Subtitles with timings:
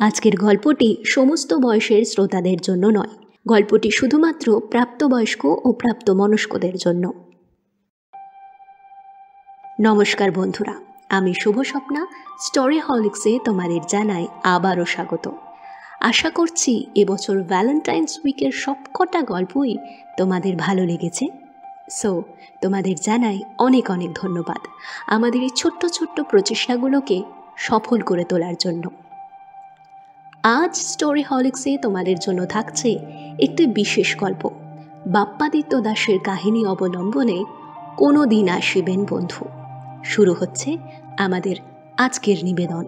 [0.00, 7.12] আজকের গল্পটি সমস্ত বয়সের শ্রোতাদের জন্য নয়। গল্পটি শুধুমাত্র প্রাপ্তবয়স্ক ও প্রাপ্ত মনস্কদের জন্য।
[9.80, 10.74] নমস্কার বন্ধুরা,
[11.08, 12.06] আমি শুভ স্বপ্না
[12.40, 15.30] স্টোরি হলিক্সে তোমাদের জানাই আবারও স্বাগত।
[16.00, 19.76] আশা করছি এবছর ভ্যালেন্টাইন্স উইকের সবকটা গল্পই
[20.18, 21.26] তোমাদের ভালো লেগেছে।
[21.90, 22.22] সো,
[22.62, 24.66] তোমাদের জানাই অনেক অনেক ধন্যবাদ
[25.06, 27.22] আমাদের এই ছোট্ট ছোট্ট প্রচেষ্টাগুলোকে
[27.56, 28.82] সফল করে তোলার জন্য।
[30.42, 32.98] আজ স্টোরি হলিক্সে তোমাদের জন্য থাকছে
[33.38, 34.50] একটি বিশেষ গল্প।
[35.06, 37.44] বাপ্পাদিত্য দাসের কাহিনী অবলম্বনে
[37.96, 39.44] কোনো দিন আসিবেন বন্ধু।
[40.04, 40.78] শুরু হচ্ছে
[41.18, 41.56] আমাদের
[41.98, 42.84] আজকের নিবেদন।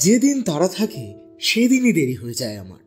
[0.00, 2.83] যেদিন তারা থাকে, সেদিনই দেরি হয়ে যায় আমার।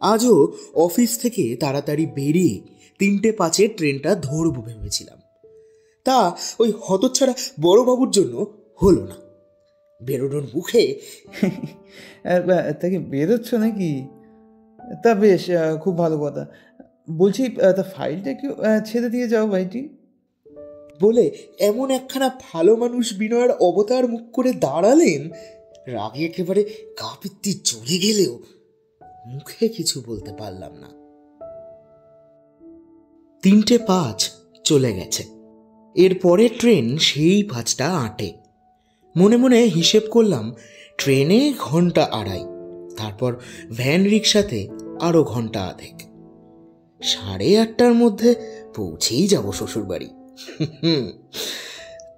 [0.00, 2.60] আজও অফিস থেকে তাড়াতাড়ি বেরিয়ে
[2.98, 5.18] তিনটে পাঁচে ট্রেনটা ধরবো ভেবেছিলাম।
[6.04, 9.16] তা ওই হতচ্ছাড়া বড়বাবুর জন্য হলো না।
[10.02, 11.00] বেরোনোর মুখে
[12.80, 14.06] তাকে বেরোচ্ছ নাকি?
[15.02, 15.46] তা বেশ
[15.82, 16.46] খুব ভালো কথা।
[17.10, 19.88] বলছি তা ফাইলটা একটু আহ, ছেড়ে দিয়ে যাও ভাইটি।
[21.00, 25.30] বলে এমন একখানা ভালো মানুষ বিনয়ের অবতার মুখ করে দাঁড়ালেন
[25.86, 26.64] রাগে একেবারে
[26.96, 28.38] কাপিত্তি চলে গেলেও
[29.28, 30.88] মুখে কিছু বলতে পারলাম না।
[33.42, 34.30] তিনটে পাঁচ
[34.64, 35.24] চলে গেছে।
[35.94, 38.32] এরপরে ট্রেন সেই পাঁচটা আটে।
[39.16, 40.54] মনে মনে হিসেব করলাম,
[40.98, 42.44] ট্রেনে ঘণ্টা আড়াই,
[42.96, 43.36] তারপর
[43.76, 44.68] ভ্যান রিক্সাতে
[45.00, 46.02] আরও ঘণ্টা আধেক।
[47.02, 48.34] সাড়ে আটটার মধ্যে
[48.76, 50.10] পৌঁছেই যাব শ্বশুরবাড়ি।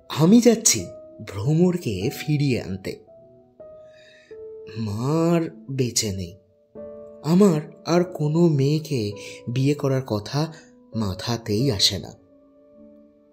[0.08, 0.86] আমি যাচ্ছি
[1.28, 2.97] ভ্রমরকে ফিরিয়ে আনতে।
[4.77, 6.39] মার বেঁচে নেই।
[7.24, 9.12] আমার আর কোনো মেয়েকে
[9.48, 10.52] বিয়ে করার কথা
[10.96, 12.14] মাথাতেই আসে না।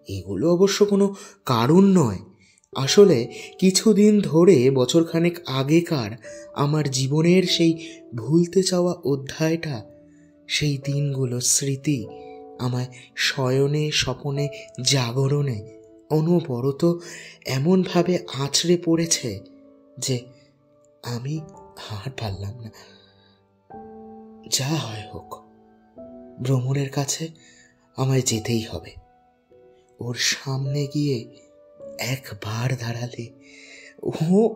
[0.08, 2.18] এগুলো অবশ্য কোনো কারণ নয়।
[2.76, 6.12] আসলে কিছুদিন ধরে বছরখানেক আগেকার
[6.56, 9.86] আমার জীবনের সেই ভুলতে চাওয়া অধ্যায়টা,
[10.48, 12.08] সেই দিনগুলোর স্মৃতি
[12.60, 14.50] আমায় শয়নে, স্বপনে,
[14.86, 15.78] জাগরণে
[16.10, 17.00] অনবরত
[17.46, 19.40] এমনভাবে আছড়ে পড়েছে
[20.00, 20.20] যে
[21.04, 21.40] আমি
[21.90, 22.97] আর পারলাম না।
[24.52, 25.36] যা হয় হোক,
[26.44, 27.28] ভ্রমণের কাছে
[27.96, 28.92] আমায় যেতেই হবে।
[30.00, 31.38] ওর সামনে গিয়ে
[32.00, 33.34] একবার দাঁড়ালে
[34.04, 34.56] ও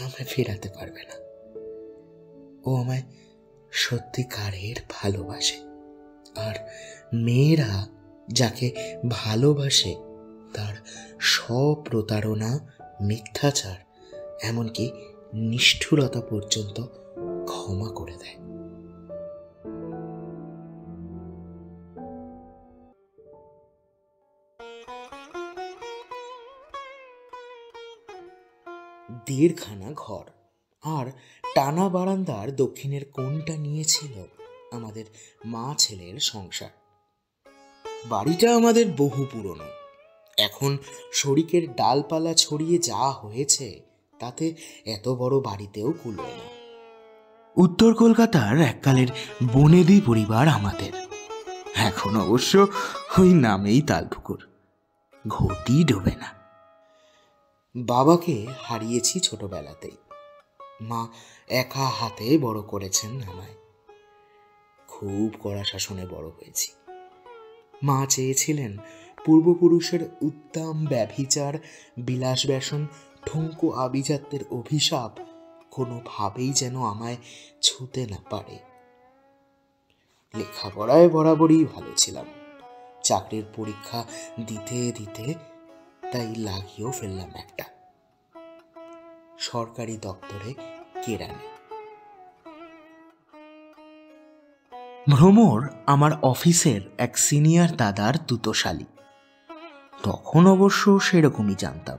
[0.00, 1.16] আমায় ফেরাতে পারবে না।
[2.64, 3.02] ও আমায়
[3.72, 5.56] সত্যিকারের ভালোবাসে।
[6.36, 6.54] আর
[7.14, 7.88] মেয়েরা
[8.28, 9.94] যাকে ভালোবাসে,
[10.54, 10.74] তার
[11.20, 12.58] স্বপ্রতারণা,
[13.00, 13.76] মিথ্যাচার,
[14.42, 14.92] এমনকি
[15.34, 16.80] নিষ্ঠুরতা পর্যন্ত
[17.46, 18.43] ক্ষমা করে দেয়।
[29.26, 30.24] দেড়খানা ঘর।
[30.82, 31.06] আর
[31.54, 34.24] টানা বারান্দার দক্ষিণের কোণটা নিয়েছিল
[34.70, 35.04] আমাদের
[35.44, 36.68] মা ছেলের সংসার।
[38.04, 39.64] বাড়িটা আমাদের বহু পুরনো।
[40.38, 40.78] এখন
[41.12, 43.80] শরিকের ডালপালা ছড়িয়ে যা হয়েছে,
[44.18, 44.54] তাতে
[44.84, 46.54] এত বড় বাড়িতেও কুলোয় না।
[47.56, 49.08] উত্তর কলকাতার এককালের
[49.52, 50.92] বনেদি পরিবার আমাদের।
[51.74, 52.66] এখন অবশ্য
[53.18, 54.48] ওই নামেই তালপুকুর।
[55.28, 56.43] ঘটি ডোবে না।
[57.76, 59.96] বাবাকে হারিয়েছি ছোটবেলাতেই
[60.80, 61.08] মা
[61.48, 63.54] একা হাতে বড় করেছেন আমায়।
[64.88, 66.72] খুব কড়া শাসনে বড় হয়েছি।
[67.82, 68.76] মা চেয়েছিলেন
[69.24, 71.54] পূর্বপুরুষের উত্তম ব্যভিচার,
[71.98, 72.86] বিলাস ব্যসন,
[73.26, 75.18] ঠুঙ্কো আভিজাত্যের অভিশাপ
[75.70, 77.16] কোনোভাবেই যেন আমায়
[77.62, 78.58] ছুতে না পারে।
[80.38, 82.26] লেখাপড়ায় বরাবরই ভালো ছিলাম।
[83.02, 84.04] চাকরির পরীক্ষা
[84.46, 85.53] দিতে দিতে
[86.14, 87.64] তাই লাগিয়েও ফেললাম একটা।
[89.38, 90.54] সরকারি দপ্তরে
[91.06, 91.48] কেরানি।
[95.10, 98.84] ভ্রমর আমার অফিসের এক সিনিয়র দাদার দুতোশালী।
[100.02, 101.98] তখন অবশ্য সেরকমই জানতাম।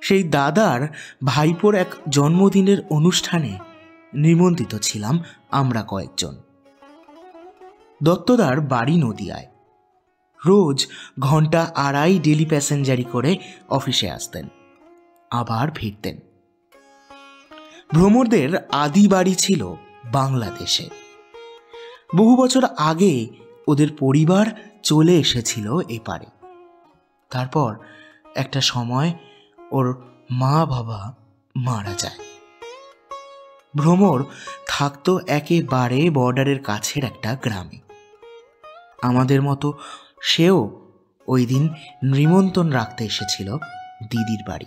[0.00, 0.88] সেই দাদার
[1.24, 3.58] ভাইপোর এক জন্মদিনের অনুষ্ঠানে
[4.14, 6.36] নিমন্ত্রিত ছিলাম আমরা কয়েকজন।
[8.02, 9.46] দত্তদার বাড়ি নদিয়ায়।
[10.44, 10.86] রোজ
[11.18, 13.36] ঘণ্টা আড়াই ডেলি প্যাসেঞ্জারি করে
[13.68, 14.48] অফিসে আসতেন,
[15.30, 16.16] আবার ফিরতেন।
[17.94, 19.74] ভ্রমরদের আদি বাড়ি ছিল
[20.12, 20.90] বাংলাদেশে।
[22.16, 23.26] বহু বছর আগে
[23.68, 24.46] ওদের পরিবার
[24.82, 26.26] চলে এসেছিল এপারে।
[27.30, 27.76] তারপর
[28.34, 29.12] একটা সময়
[29.70, 31.14] ওর মা বাবা
[31.56, 32.18] মারা যায়।
[33.76, 34.24] ভ্রমর
[34.66, 37.78] থাকতো একেবারে বর্ডারের কাছের একটা গ্রামে।
[39.02, 39.78] আমাদের মতো
[40.22, 40.86] সেও
[41.28, 41.68] ওই দিন
[42.04, 43.56] নিমন্ত্রণ রাখতে এসেছিল
[44.10, 44.66] দিদির বাড়ি।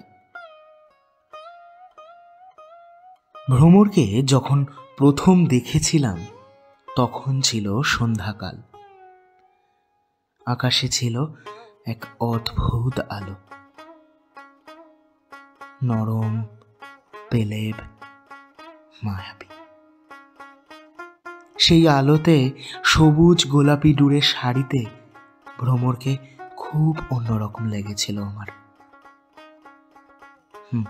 [3.51, 4.65] ভ্রমরকে যখন
[4.97, 6.25] প্রথম দেখেছিলাম,
[6.95, 8.61] তখন ছিল সন্ধ্যাকাল।
[10.45, 11.25] আকাশে ছিল
[11.85, 13.35] এক অদ্ভুত আলো।
[15.83, 16.45] নরম,
[17.29, 17.81] পেলেব,
[19.03, 19.45] মায়াবী।
[21.57, 22.51] সেই আলোতে
[22.83, 24.98] সবুজ গোলাপি ডুরে শাড়িতে
[25.59, 26.17] ভ্রমরকে
[26.57, 28.49] খুব অন্যরকম লেগেছিল আমার।
[30.73, 30.85] হুম,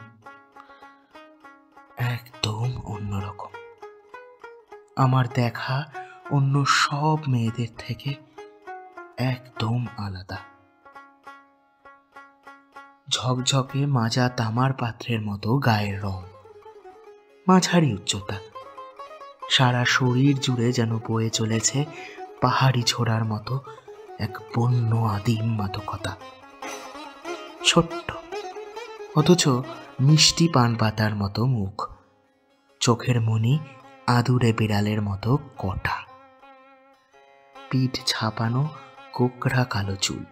[1.98, 3.52] একদম অন্যরকম।
[4.96, 5.78] আমার দেখা
[6.32, 8.10] অন্য সব মেয়েদের থেকে
[9.18, 10.38] একদম আলাদা।
[13.10, 16.22] ঝকঝকে মাজা তামার পাত্রের মতো গায়ের রং,
[17.48, 18.38] মাঝারি উচ্চতা।
[19.50, 21.86] সারা শরীর জুড়ে যেন বয়ে চলেছে
[22.42, 23.54] পাহাড়ি ছোড়ার মতো
[24.20, 26.18] এক বন্য আদিম মাদকতা।
[27.66, 28.12] ছোট্ট,
[29.16, 29.48] অথচ
[30.00, 31.92] মিষ্টি পান পাতার মতো মুখ।
[32.80, 33.60] চোখের মনি
[34.08, 35.98] আদুরে বিড়ালের মতো কটা
[37.70, 38.68] পিঠ ছাপানো
[39.14, 40.24] কোকড়া কালো চুল।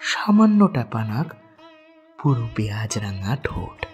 [0.00, 1.34] সামান্য টাপানাক
[2.22, 3.86] পুরো পেঁয়াজ রাঙা ঠোঁট।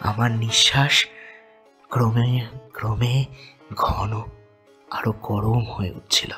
[0.00, 1.06] আমার নিঃশ্বাস
[1.90, 3.24] ক্রমে ক্রমে
[3.74, 4.22] ঘন।
[4.94, 6.30] আরও গরম হয়ে উঠছিল।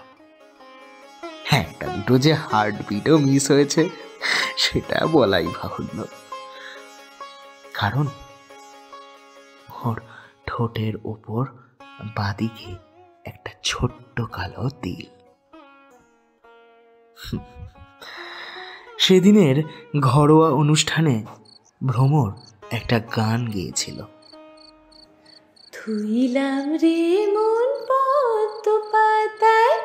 [1.45, 3.89] হ্যাঁ একটা দুটো যে হার্টবিটও মিস হয়েছে,
[4.57, 6.05] সেটা বলাই বাহুল্য।
[7.75, 8.07] কারণ,
[9.85, 10.01] ওর
[10.47, 11.47] ঠোঁটের ওপর
[12.17, 12.77] বাদিকে
[13.25, 15.17] একটা ছোট্ট কালো তিল।
[18.99, 19.63] সেদিনের
[20.01, 21.25] ঘরোয়া অনুষ্ঠানে
[21.87, 22.33] ভ্রমর
[22.71, 24.03] একটা গান গেয়েছিল।
[25.89, 27.01] থুইলাম রে
[27.35, 29.77] মন পদ্ম পাতায়।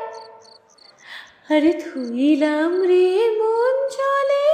[1.49, 3.07] আরে থুইলাম রে
[3.39, 4.49] মন চলে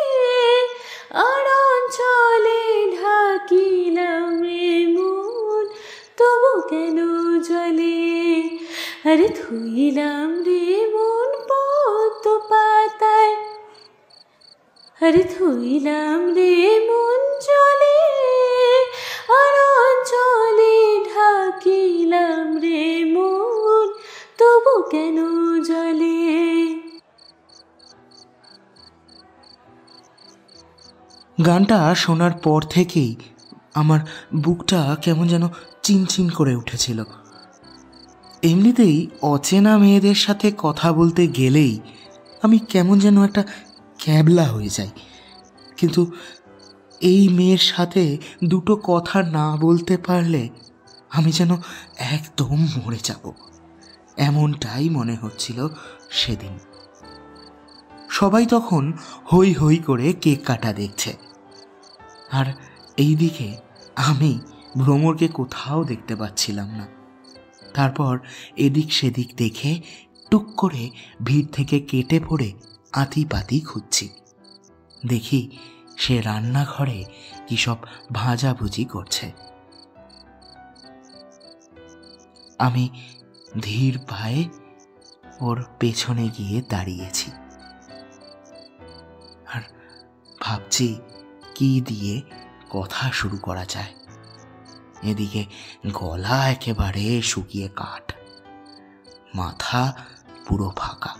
[1.26, 2.62] আর অঞ্চলে
[2.98, 5.64] ঢাকিলাম রে মন।
[6.18, 6.98] তবু কেন
[7.50, 8.00] জলে
[9.10, 10.66] আরে থুইলাম রে
[10.96, 13.34] মন পদ্ম পাতায়।
[15.02, 16.54] আরে থুইলাম রে
[16.90, 17.97] মন চলে
[24.92, 25.18] কেন
[25.64, 26.28] জলে?
[31.46, 33.16] গানটা শোনার পর থেকেই
[33.74, 34.00] আমার
[34.36, 35.48] বুকটা কেমন যেন
[35.84, 37.04] চিনচিন করে উঠেছিল।
[38.44, 41.80] এমনিতেই অচেনা মেয়েদের সাথে কথা বলতে গেলেই
[42.42, 43.44] আমি কেমন যেন একটা
[43.98, 44.90] ক্যাবলা হয়ে যাই।
[45.78, 46.12] কিন্তু
[47.02, 50.50] এই মেয়ের সাথে দুটো কথা না বলতে পারলে
[51.10, 51.52] আমি যেন
[51.98, 53.32] একদম মরে যাব।
[54.18, 55.68] এমনটাই মনে হচ্ছিল
[56.10, 56.60] সেদিন।
[58.10, 58.94] সবাই তখন
[59.34, 61.16] হই হই করে কেক কাটা দেখছে।
[62.32, 62.46] আর
[62.98, 63.58] এইদিকে
[63.96, 64.40] আমি
[64.78, 66.88] ভ্রমরকে কোথাও দেখতে পাচ্ছিলাম না।
[67.74, 68.20] তারপর
[68.56, 69.82] এদিক সেদিক দেখে
[70.32, 70.90] টুক করে
[71.24, 72.54] ভিড় থেকে কেটে পড়ে
[72.94, 74.10] আতি পাতি খুঁজছি।
[75.06, 75.58] দেখি
[75.98, 77.06] সে রান্নাঘরে
[77.48, 77.78] কি সব
[78.14, 79.32] ভাজাভুজি করছে।
[82.58, 82.90] আমি
[83.66, 84.42] ধীর পায়ে
[85.42, 87.30] ওর পেছনে গিয়ে দাঁড়িয়েছি।
[89.54, 89.62] আর
[90.42, 90.88] ভাবছি
[91.56, 92.16] কি দিয়ে
[92.70, 93.94] কথা শুরু করা যায়।
[95.12, 95.42] এদিকে
[95.92, 98.06] গলা একেবারে শুকিয়ে কাঠ
[99.36, 99.82] মাথা
[100.46, 101.14] পুরো ফাঁকা।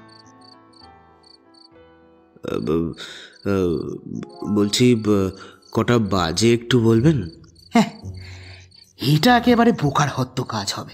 [4.56, 4.86] বলছি
[5.76, 7.18] কটা বাজে একটু বলবেন?
[7.74, 7.90] হ্যাঁ
[9.14, 10.94] এটা একেবারে বোকার হত্য কাজ হবে।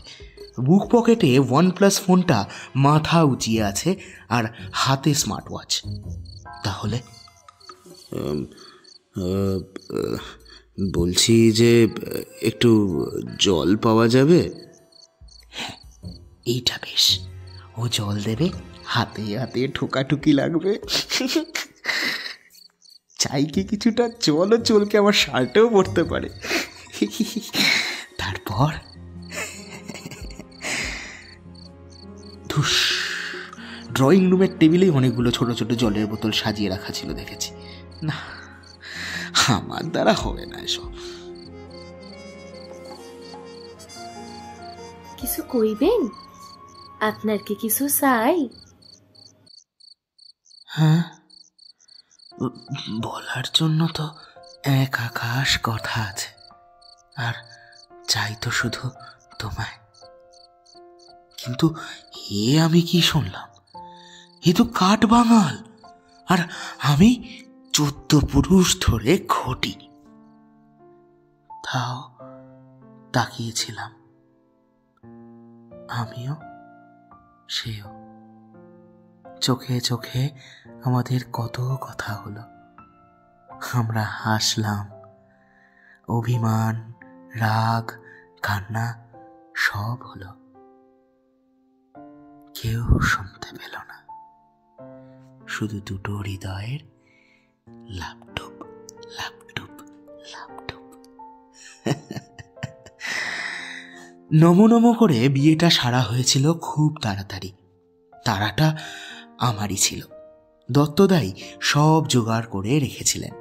[0.60, 3.96] বুক পকেটে ওয়ান প্লাস ফোনটা মাথা উঁচিয়ে আছে
[4.30, 4.44] আর
[4.74, 5.82] হাতে স্মার্ট ওয়াচ
[6.64, 7.00] তাহলে
[10.94, 11.88] বলছি যে
[12.42, 12.72] একটু
[13.40, 14.50] জল পাওয়া যাবে?
[15.50, 15.78] হ্যাঁ
[16.46, 17.20] এইটা বেশ।
[17.78, 18.50] ও জল দেবে
[18.86, 20.80] হাতে হাতে ঠোকাঠুকি লাগবে।
[23.20, 26.30] চাই কি কিছুটা জলও চলকে আমার শার্টেও পড়তে পারে।
[28.18, 28.93] তারপর?
[32.54, 32.92] ধুস।
[33.94, 37.52] ড্রয়িং রুমের টেবিলেই অনেকগুলো ছোট ছোট জলের বোতল সাজিয়ে রাখা ছিল দেখেছি।
[38.04, 38.14] না
[39.48, 40.92] আমার দ্বারা হবে না এসব।
[45.18, 46.10] কিছু কইবেন?
[47.00, 48.50] আপনার কি কিছু চাই?
[50.66, 51.04] হ্যাঁ?
[53.02, 54.10] বলার জন্য তো
[54.64, 56.30] এক আকাশ কথা আছে।
[57.16, 57.34] আর
[58.08, 58.90] চাই তো শুধু
[59.40, 59.83] তোমায়।
[61.46, 61.76] কিন্তু
[62.30, 63.50] এ আমি কি শুনলাম?
[64.46, 65.64] এ তো কাঠ বাঙাল
[66.30, 66.38] আর
[66.80, 67.40] আমি
[67.74, 69.90] চোদ্দ পুরুষ ধরে ঘটি।
[71.50, 72.14] তাও
[73.14, 73.92] তাকিয়েছিলাম।
[75.90, 76.36] আমিও,
[77.50, 78.04] সেও।
[79.42, 80.30] চোখে চোখে
[80.84, 82.42] আমাদের কত কথা হলো।
[83.74, 84.90] আমরা হাসলাম।
[86.08, 86.94] অভিমান,
[87.36, 87.92] রাগ,
[88.42, 89.04] কান্না
[89.56, 90.43] সব হলো।
[92.64, 93.98] কেউ শুনতে পেল না।
[95.48, 96.80] শুধু দুটো হৃদয়ের
[97.90, 98.52] লাপটপ
[99.06, 99.70] লাপটপ
[100.18, 100.82] লাপটপ
[104.34, 107.52] নমো নমো করে বিয়েটা সারা হয়েছিল খুব তাড়াতাড়ি।
[108.26, 108.78] তারাটা
[109.40, 110.02] আমারই ছিল।
[110.72, 113.34] দত্তদাই সব জোগাড় করে রেখেছিলেন।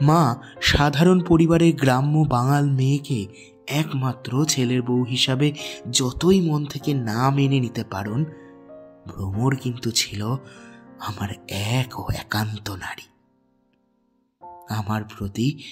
[0.00, 5.52] মা সাধারণ পরিবারের গ্রাম্য বাঙাল মেয়েকে একমাত্র ছেলের বউ হিসাবে
[5.90, 8.24] যতই মন থেকে না মেনে নিতে পারুন,
[9.06, 10.36] ভ্রমর কিন্তু ছিল
[10.98, 13.08] আমার এক ও একান্ত নারী।
[14.68, 15.62] আমার প্রতি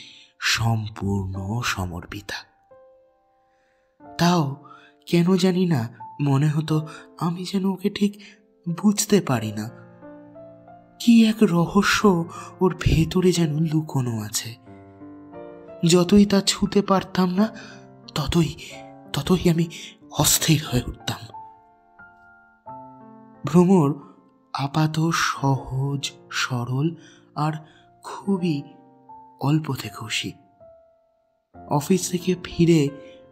[0.40, 2.34] সম্পূর্ণ সমর্পিতা।
[4.18, 4.64] তাও
[5.06, 6.88] কেন জানি না, মনে হতো
[7.20, 8.22] আমি যেন ওকে ঠিক
[8.82, 9.70] বুঝতে পারি না।
[11.00, 12.24] কি এক রহস্য
[12.60, 14.62] ওর ভেতরে যেন লুকোনো আছে।
[15.86, 17.48] যতই তা ছুতে পারতাম না
[18.14, 18.54] ততই
[19.12, 19.66] ততই আমি
[20.18, 21.22] অস্থির হয়ে উঠতাম।
[23.46, 23.94] ভ্রমর
[24.52, 26.96] আপাত, সহজ, সরল
[27.34, 27.52] আর
[28.02, 28.62] খুবই
[29.40, 30.32] অল্পতে খুশি
[31.68, 32.88] অফিস থেকে ফিরে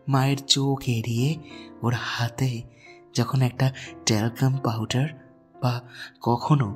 [0.08, 1.38] মায়ের চোখ এড়িয়ে
[1.82, 2.62] ওর হাতে
[3.14, 3.72] যখন একটা
[4.06, 5.08] ট্যালকাম পাউডার
[5.62, 5.80] বা
[6.20, 6.68] কখনো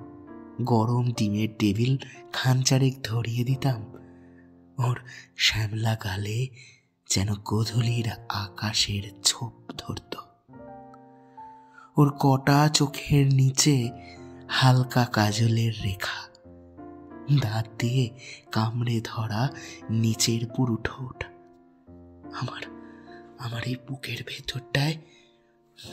[0.63, 1.99] গরম ডিমের টেবিল
[2.33, 3.81] খানচারেক ধরিয়ে দিতাম,
[4.79, 4.97] ওর
[5.37, 6.49] শ্যামলা গালে
[7.11, 10.17] যেন গোধূলির আকাশের ছোপ ধরত।
[11.97, 13.91] ওর কটা চোখের নিচে
[14.49, 16.25] হালকা কাজলের রেখা।
[17.41, 18.19] দাঁত দিয়ে
[18.53, 19.49] কামড়ে ধরা
[19.91, 21.25] নিচের পুরু ঠোঁট।
[22.41, 22.63] আমার
[23.39, 24.97] আমার এই বুকের ভেতরটায়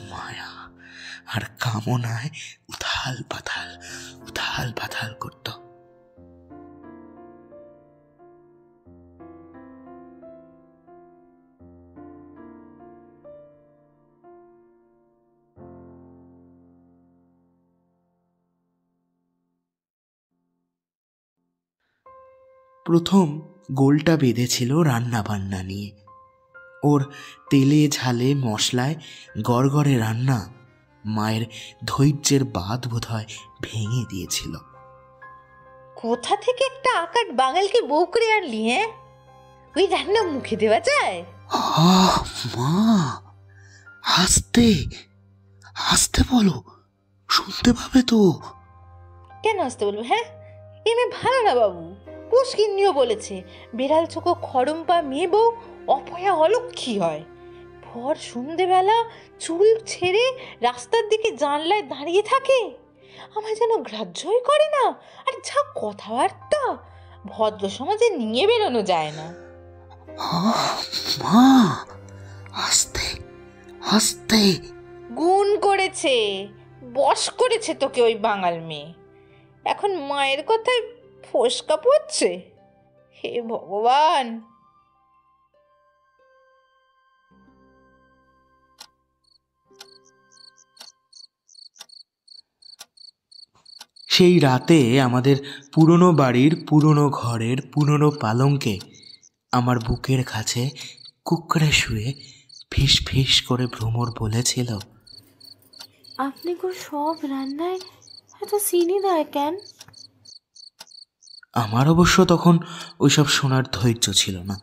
[0.10, 0.52] মায়া
[1.36, 2.30] আর কামনায়
[2.70, 3.78] উথাল পাথাল
[4.28, 5.61] উথাল পাথাল করত।
[22.92, 25.92] প্রথম গোলটা বেঁধেছিল রান্না বান্না নিয়ে।
[26.84, 27.12] ওর
[27.50, 28.96] তেলে ঝালে মশলায়
[29.44, 30.54] গড়গড়ে রান্না
[31.06, 31.46] মায়ের
[31.86, 33.26] ধৈর্যের বাদ বোধহয়
[33.62, 34.58] ভেঙে দিয়েছিল।
[35.96, 38.88] কোথা থেকে একটা আকাট বাঙালকে বউ করে আনলি হ্যাঁ?
[39.76, 41.24] ওই রান্না মুখে দেওয়া যায়?
[42.58, 43.22] মা!
[44.02, 44.88] হাসতে
[45.64, 46.64] হাসতে বলো
[47.30, 48.40] শুনতে পাবে তো।
[49.44, 50.24] কেন আসতে বলব হ্যাঁ?
[50.86, 51.96] এ মেয়ে ভালো না বাবু।
[52.32, 53.36] পুষ্কিন্নিও বলেছে
[53.76, 55.48] বেড়াল চোখো খড়ম্পা মেয়ে বউ
[55.96, 57.24] অপয়া অলক্ষী হয়।
[57.86, 58.98] ভর সন্ধেবেলা
[59.40, 60.26] চুল ছেড়ে
[60.62, 62.60] রাস্তার দিকে জানলায় দাঁড়িয়ে থাকে।
[63.36, 64.86] আমায় যেন গ্রাহ্যই করে না
[65.28, 66.64] আর যা কথাবার্তা
[67.26, 69.28] ভদ্র সমাজে নিয়ে বেরোনো যায় না।
[71.24, 71.46] মা
[72.60, 73.06] হাসতে
[73.82, 74.42] হাসতে
[75.16, 76.16] গুণ করেছে
[76.94, 78.90] বশ করেছে তোকে ওই বাঙাল মেয়ে।
[79.66, 80.82] এখন মায়ের কথায়
[81.34, 82.30] ফসকা পড়ছে?
[83.18, 84.26] হে ভগবান!
[94.10, 95.38] সেই রাতে আমাদের
[95.74, 98.80] পুরনো বাড়ির পুরনো ঘরের পুরনো পালঙ্কে
[99.54, 100.70] আমার বুকের কাছে
[101.26, 102.14] কুকড়ে শুয়ে
[102.72, 104.70] ফিস ফিস করে ভ্রমর বলেছিল
[106.20, 107.80] আপনি গো সব রান্নায়
[108.42, 109.54] এত চিনি দেয় কেন?
[111.54, 112.60] আমার অবশ্য তখন
[113.00, 114.60] ওইসব শোনার ধৈর্য ছিল না।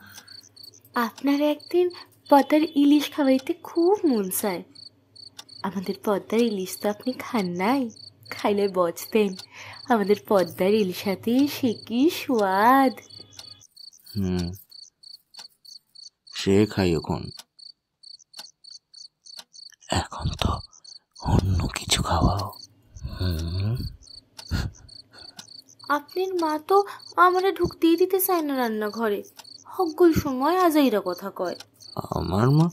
[0.94, 1.90] আপনার একদিন
[2.30, 4.62] পদ্মার ইলিশ খাওয়াইতে খুব মন চায়।
[5.62, 7.90] আমাদের পদ্মার ইলিশ তো আপনি খান নাই।
[8.30, 9.34] খাইলে বচতেন।
[9.88, 12.92] আমাদের পদ্মার ইলিশাতে সে কি স্বাদ।
[14.16, 14.52] হুম
[16.34, 17.30] সে খাই এখন।
[19.88, 20.60] এখন তো
[21.20, 22.52] অন্য কিছু খাওয়াও।
[23.20, 23.97] হুম।
[25.88, 26.76] আপনার মা তো
[27.16, 29.20] আমারে ঢুকতেই দিতে চায় না রান্নাঘরে।
[29.66, 31.56] হকগুল সময় আজাইরা কথা কয়।
[32.18, 32.66] আমার মা?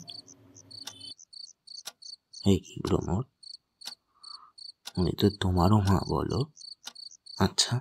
[2.46, 3.24] এই কি ভ্রমর
[4.98, 6.40] উনি তো তোমারও মা বলো।
[7.40, 7.74] আচ্ছা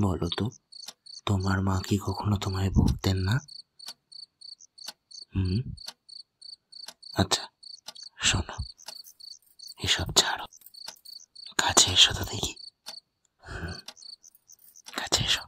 [0.00, 0.46] বলো তো,
[1.26, 3.34] তোমার মা কি কখনো তোমায় বকতেন না?
[5.34, 5.58] হুম?
[7.14, 7.44] আচ্ছা
[8.22, 8.56] শোনো,
[9.78, 10.46] এসব ছাড়ো।
[11.58, 12.52] কাছে এসো তো দেখি
[13.42, 13.74] হুম,
[14.94, 15.44] কাছে এসো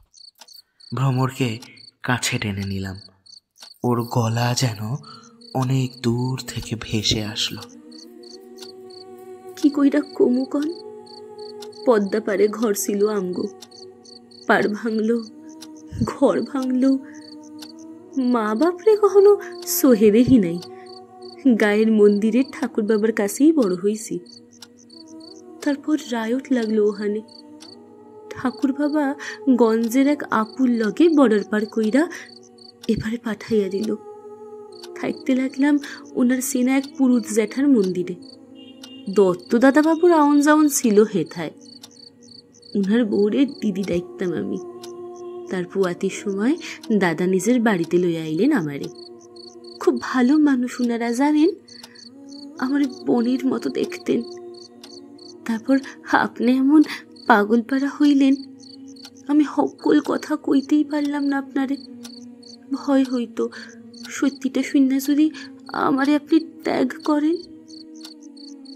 [0.95, 1.59] ভ্রমরকে
[2.03, 2.97] কাছে টেনে নিলাম।
[3.83, 4.95] ওর গলা যেন
[5.53, 7.61] অনেক দূর থেকে ভেসে আসলো।
[9.57, 10.73] কি কইরা কমুকন
[11.85, 13.47] পদ্মা পারে ঘর ছিল আমগো
[14.47, 15.23] পার ভাঙলো,
[16.05, 16.97] ঘর ভাঙলো।
[18.17, 20.59] মা বাপরে কখনো সোহেদেহি নাই।
[21.61, 24.19] গায়ের মন্দিরের ঠাকুর বাবার কাছেই বড় হইছি।
[25.61, 27.21] তারপর রায়ট লাগল ওখানে
[28.41, 29.15] ঠাকুর বাবা
[29.49, 32.07] গঞ্জের এক আপুর লগে বর্ডার পার কইরা
[32.87, 33.95] এবারে পাঠাইয়া দিল।
[34.95, 35.79] থাকতে লাগলাম
[36.15, 38.15] ওনার সেনা এক পুরুত জ্যাঠার মন্দিরে।
[39.09, 41.51] দত্ত দাদাবাবুর আউন জাউন ছিল হেথায়।
[42.75, 44.57] উনার বউরের দিদি ডাইকতাম আমি।
[45.49, 46.57] তার পুয়াতির সময়
[46.93, 48.85] দাদা নিজের বাড়িতে লইয়া আইলেন আমারে।
[49.79, 51.49] খুব ভালো মানুষ উনারা, জানেন?
[52.59, 54.21] আমার বোনের মতো দেখতেন।
[55.45, 55.79] তারপর
[56.11, 56.83] আপনি এমন
[57.29, 58.35] পাগলপাড়া হইলেন।
[59.27, 61.77] আমি সকল কথা কইতেই পারলাম না আপনারে।
[62.73, 63.49] ভয় হইতো।
[64.09, 65.31] সত্যিটা শুনে যদি
[65.73, 67.35] আমারে আপনি ত্যাগ করেন।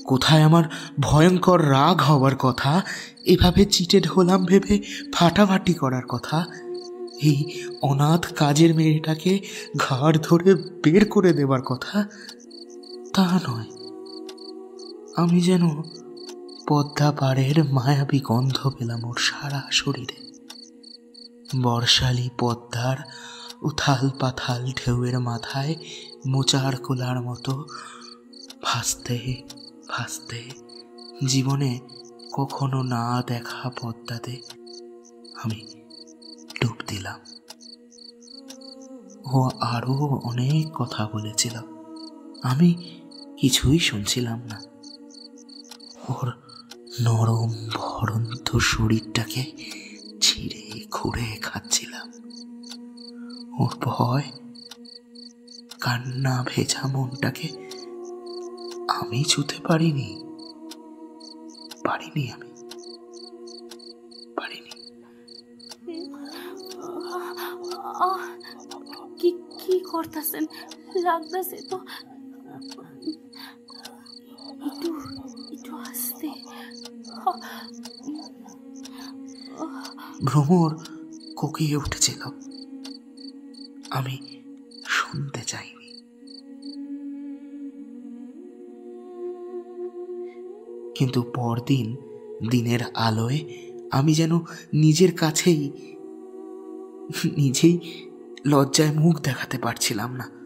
[0.05, 0.63] কোথায় আমার
[0.99, 2.81] ভয়ঙ্কর রাগ হওয়ার কথা?
[3.25, 4.81] এভাবে চিটেড হলাম ভেবে
[5.13, 6.45] ফাটাফাটি করার কথা?
[7.21, 9.39] এই অনাথ কাজের মেয়েটাকে
[9.77, 12.03] ঘাড় ধরে বের করে দেবার কথা?
[13.13, 13.65] তা নয়।
[15.15, 15.81] আমি যেন
[16.67, 20.23] পদ্মা পাড়ের মায়াবী গন্ধ পেলাম ওর সারা শরীরে।
[21.61, 22.97] বর্ষালি পদ্মার
[23.61, 25.75] উথাল পাথাল ঢেউয়ের মাথায়
[26.27, 27.65] মোচার কোলার মতো
[28.61, 29.41] ভাসতে
[29.89, 30.43] ভাসতে
[31.27, 31.79] জীবনে
[32.33, 34.41] কখনো না দেখা পদ্মাতে
[35.43, 35.83] আমি
[36.61, 37.19] ডুব দিলাম।
[39.33, 39.93] ও আরও
[40.23, 41.57] অনেক কথা বলেছিল।
[42.43, 42.99] আমি
[43.37, 44.61] কিছুই শুনছিলাম না।
[46.09, 46.52] ওর
[47.01, 49.43] নরম ভরন্ত শরীরটাকে
[50.21, 52.11] ছিঁড়ে খুঁড়ে খাচ্ছিলাম।
[53.59, 54.23] ওর ভয়,
[55.81, 57.47] কান্না ভেজা মনটাকে
[58.87, 60.23] আমি ছুতে পারিনি।
[61.83, 62.49] পারিনি আমি।
[64.35, 64.71] পারিনি।
[69.19, 69.31] কি
[69.65, 70.45] কি করতেছেন?
[70.95, 71.79] লাগতেছে তো।
[80.25, 80.75] ভ্রমর
[81.35, 82.21] কোকিয়ে উঠেছিল।
[83.89, 84.41] আমি
[84.85, 85.73] শুনতে চাইনি।
[90.95, 91.95] কিন্তু পরদিন
[92.51, 93.39] দিনের আলোয়
[93.91, 94.39] আমি যেন
[94.73, 95.71] নিজের কাছেই,
[97.37, 98.07] নিজেই
[98.45, 100.42] লজ্জায় মুখ দেখাতে পারছিলাম না।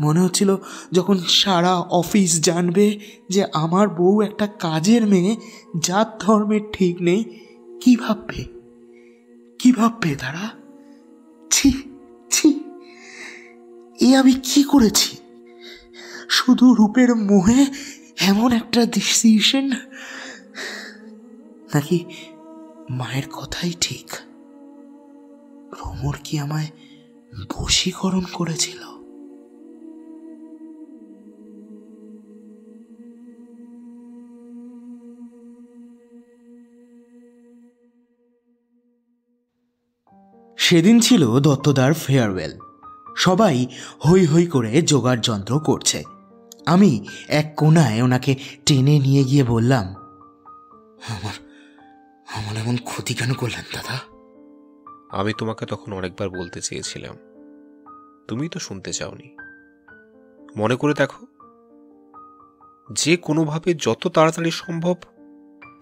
[0.00, 0.56] মনে হচ্ছিল
[0.92, 5.36] যখন সারা অফিস জানবে যে আমার বউ একটা কাজের মেয়ে
[5.82, 7.24] জাত ধর্মের ঠিক নেই,
[7.80, 8.44] কি ভাববে?
[9.58, 10.50] কি ভাববে তারা?
[11.50, 11.70] ছি
[12.30, 12.60] ছি,
[14.00, 15.16] এ আমি কি করেছি?
[16.28, 17.66] শুধু রূপের মোহে
[18.20, 19.70] এমন একটা ডিসিশন
[21.74, 22.04] নাকি
[22.90, 24.06] মায়ের কথাই ঠিক?
[25.72, 26.66] ভ্রমর কি আমায়
[27.50, 28.93] বশীকরণ করেছিল?
[40.64, 42.52] সেদিন ছিল দত্তদার ফেয়ারওয়েল
[43.16, 43.56] সবাই
[44.04, 45.98] হই হই করে জোগাড় যন্ত্র করছে।
[46.66, 46.90] আমি
[47.30, 48.32] এক কোনায় ওনাকে
[48.66, 49.86] টেনে নিয়ে গিয়ে বললাম,
[51.14, 51.36] আমার
[52.26, 53.96] আমার এমন ক্ষতি কেন করলেন দাদা?
[55.18, 57.14] আমি তোমাকে তখন অনেকবার বলতে চেয়েছিলাম।
[58.28, 59.28] তুমি তো শুনতে চাওনি।
[60.56, 61.22] মনে করে দেখো,
[62.90, 64.96] যে কোনোভাবে যত তাড়াতাড়ি সম্ভব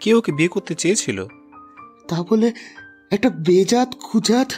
[0.01, 1.19] কে ওকে বিয়ে করতে চেয়েছিল,
[2.09, 2.49] তা বলে
[3.13, 4.53] একটা বেজাত খুজাত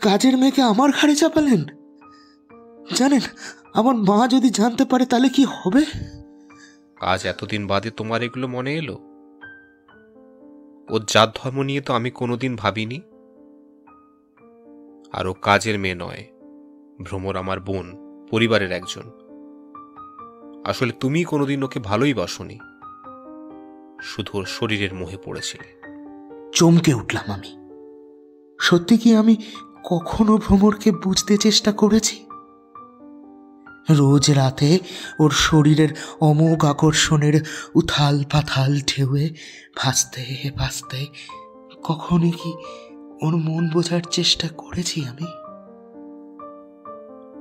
[0.00, 1.64] কাজের মেয়েকে আমার ঘাড়ে চাপালেন?
[2.94, 3.20] জানেন
[3.74, 5.84] আমার মা যদি জানতে পারে তাহলে কি হবে?
[7.00, 8.94] আজ এতদিন বাদে তোমার এগুলো মনে এলো?
[10.90, 13.00] ওর জাত ধর্ম নিয়ে তো আমি কোনোদিন ভাবিনি।
[15.12, 16.24] আর ও কাজের মেয়ে নয়
[17.02, 17.96] ভ্রমর আমার বোন
[18.30, 19.10] পরিবারের একজন।
[20.64, 22.58] আসলে তুমি কোনোদিন ওকে ভালোই বাসনি
[24.02, 25.80] শুধু ওর শরীরের মোহে পড়েছিলে।
[26.52, 27.65] চমকে উঠলাম আমি।
[28.60, 29.36] সত্যি কি আমি
[29.84, 32.26] কখনো ভ্রমরকে বুঝতে চেষ্টা করেছি?
[33.90, 34.78] রোজ রাতে
[35.18, 35.88] ওর শরীরের
[36.20, 37.40] অমোঘ আকর্ষণের
[37.74, 39.34] উথাল পাথাল ঢেউয়ে
[39.76, 41.06] ভাসতে ভাসতে
[41.84, 42.52] কখনই কি
[43.22, 45.26] ওর মন বোঝার চেষ্টা করেছি আমি?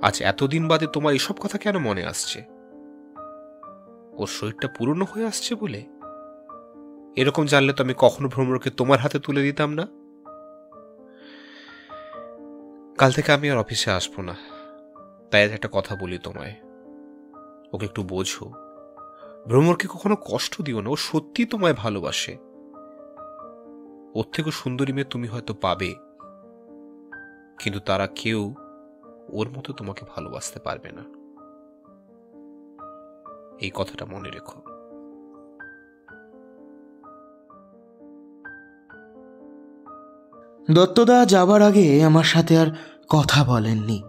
[0.08, 2.44] আজ এতদিন বাদে তোমার এসব কথা কেন মনে আসছে?
[4.18, 5.84] ওর শরীরটা পুরনো হয়ে আসছে বলে?
[7.16, 9.88] এরকম জানলে তো আমি কখনো ভ্রমণকে তোমার হাতে তুলে দিতাম না।
[12.98, 14.36] কাল থেকে আমি আর অফিসে আসব না।
[15.32, 16.56] তাই আজ একটা কথা বলি তোমায়।
[17.74, 18.46] ওকে একটু বোঝো।
[19.48, 22.38] ভ্রমরকে কখনো কষ্ট দিও না, ও সত্যি তোমায় ভালোবাসে।
[24.16, 25.92] ওর থেকে সুন্দরী মেয়ে তুমি হয়তো পাবে,
[27.60, 28.56] কিন্তু তারা কেউ
[29.30, 31.04] ওর মতো তোমাকে ভালোবাসতে পারবে না।
[33.62, 34.75] এই কথাটা মনে রেখো।
[40.72, 42.68] দত্তদা যাবার আগে আমার সাথে আর
[43.10, 44.04] কথা বলেননি।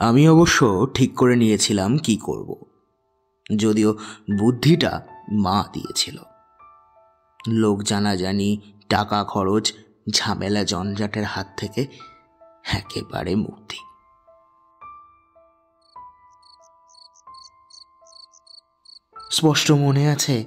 [0.00, 2.56] আমি অবশ্য ঠিক করে নিয়েছিলাম কি করব,
[3.56, 3.94] যদিও
[4.38, 5.00] বুদ্ধিটা
[5.32, 6.18] মা দিয়েছিল।
[7.48, 9.72] লোক জানাজানি, টাকা খরচ
[10.10, 11.86] ঝামেলা জঞ্জাটের হাত থেকে
[12.64, 13.78] একেবারে মুক্তি।
[19.30, 20.44] স্পষ্ট মনে আছে,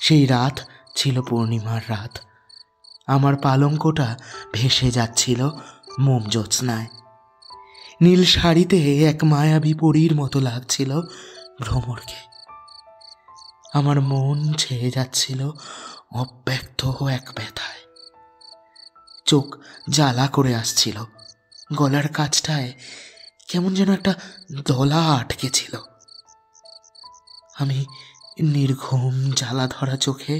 [0.00, 0.60] সেই রাত
[0.96, 2.18] ছিল পূর্ণিমার রাত।
[3.06, 4.16] আমার পালঙ্কটা
[4.52, 5.50] ভেসে যাচ্ছিল
[5.98, 6.86] মোম জ্যোৎস্নায়
[8.02, 11.00] নীল শাড়িতে এক মায়াবী পরীর মতো লাগছিল
[11.62, 12.20] ভ্রমরকে।
[13.74, 15.50] আমার মন ছেয়ে যাচ্ছিল
[16.12, 17.80] অব্যক্ত এক ব্যথায়।
[19.32, 19.48] চোখ
[19.90, 20.96] জ্বালা করে আসছিল।
[21.74, 22.70] গলার কাছটায়
[23.50, 24.12] কেমন যেন একটা
[24.66, 25.72] দলা আটকে ছিল
[27.60, 27.78] আমি
[28.54, 30.36] নির্ঘুম জ্বালা ধরা চোখে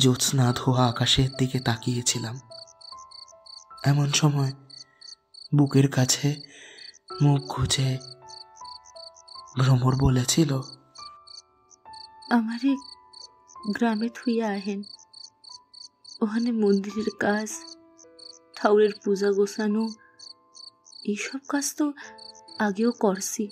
[0.00, 2.36] জ্যোৎস্না ধোয়া আকাশের দিকে তাকিয়েছিলাম।
[3.84, 4.52] এমন সময়
[5.54, 6.28] বুকের কাছে
[7.22, 7.90] মুখ গুজে
[9.58, 10.50] ভ্রমর বলেছিল,
[12.30, 12.72] আমারে
[13.74, 14.80] গ্রামে থুইয়া আহেন।
[16.22, 17.50] ওখানে মন্দিরের কাজ
[18.56, 19.88] ঠাউরের পূজা গোছানো,
[21.04, 21.92] এইসব কাজ তো
[22.58, 23.48] আগেও করছি।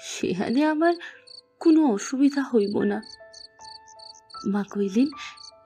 [0.00, 0.94] সেখানে আমার
[1.60, 3.02] কোনো অসুবিধা হইব না।
[4.46, 5.06] মা কইলেন,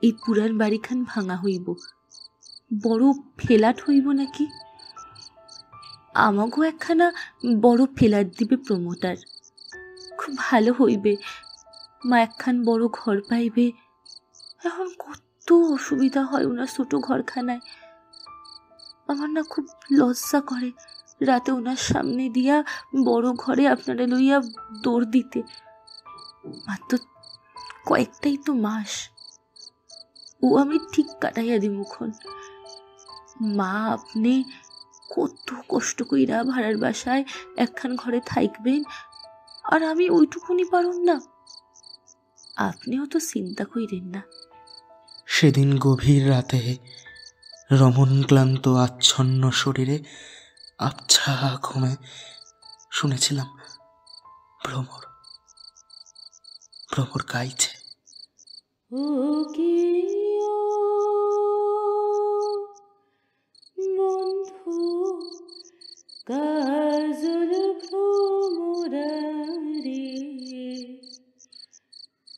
[0.01, 1.73] এই পুরান বাড়িখান ভাঙা হইব।
[2.83, 3.03] বড়
[3.37, 4.47] ফেলাট হইব নাকি?
[6.13, 7.11] আমাকেও একখানা
[7.61, 9.15] বড় ফেলাট দিবে প্রমোটার।
[10.17, 11.15] খুব ভালো হইবে।
[12.05, 13.71] মা একখান বড় ঘর পাইবে।
[14.63, 17.59] এখন কত অসুবিধা হয় ওনার ছোটো ঘরখানায়।
[19.07, 20.71] আমার না খুব লজ্জা করে
[21.21, 22.63] রাতে ওনার সামনে দিয়া
[23.05, 24.41] বড় ঘরে আপনারা লইয়া
[24.83, 25.43] দৌড় দিতে।
[26.67, 26.97] মাত্র
[27.85, 29.09] কয়েকটাই তো মাস।
[30.41, 32.11] ও আমি ঠিক কাটাইয়া দিমুখন
[33.41, 34.43] মা আপনি
[35.15, 37.23] কত কষ্ট কইরা ভাড়ার বাসায়
[37.57, 38.83] একখান ঘরে থাকবেন
[39.63, 41.19] আর আমি ওইটুকুনি পারুন না।
[42.57, 44.21] আপনিও তো চিন্তা কইরেন না।
[45.33, 46.77] সেদিন গভীর রাতে
[47.71, 49.99] রমন ক্লান্ত আচ্ছন্ন শরীরে
[50.79, 51.95] আবছা ঘুমে
[52.91, 53.57] শুনেছিলাম
[54.63, 55.03] ভ্রমর
[56.91, 57.71] ভ্রমর গাইছে।
[63.97, 64.73] বন্ধু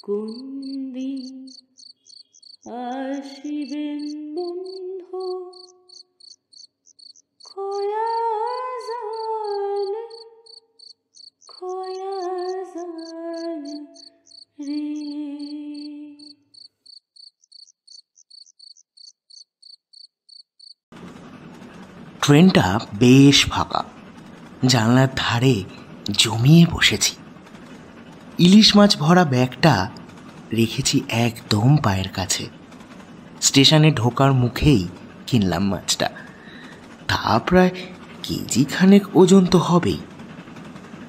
[0.04, 0.52] কোন
[0.94, 1.45] দিন
[2.66, 5.52] আসিবেন বন্ধু
[14.60, 14.84] রে।
[22.22, 23.84] ট্রেনটা বেশ ফাঁকা
[24.66, 25.64] জানলার ধারে
[26.12, 27.16] জমিয়ে বসেছি।
[28.38, 29.92] ইলিশ মাছ ভরা ব্যাগটা
[30.56, 32.44] রেখেছি একদম পায়ের কাছে।
[33.42, 34.82] স্টেশনে ঢোকার মুখেই
[35.28, 36.08] কিনলাম মাছটা।
[37.08, 37.72] তা প্রায়
[38.24, 40.00] কেজি খানেক ওজন তো হবেই।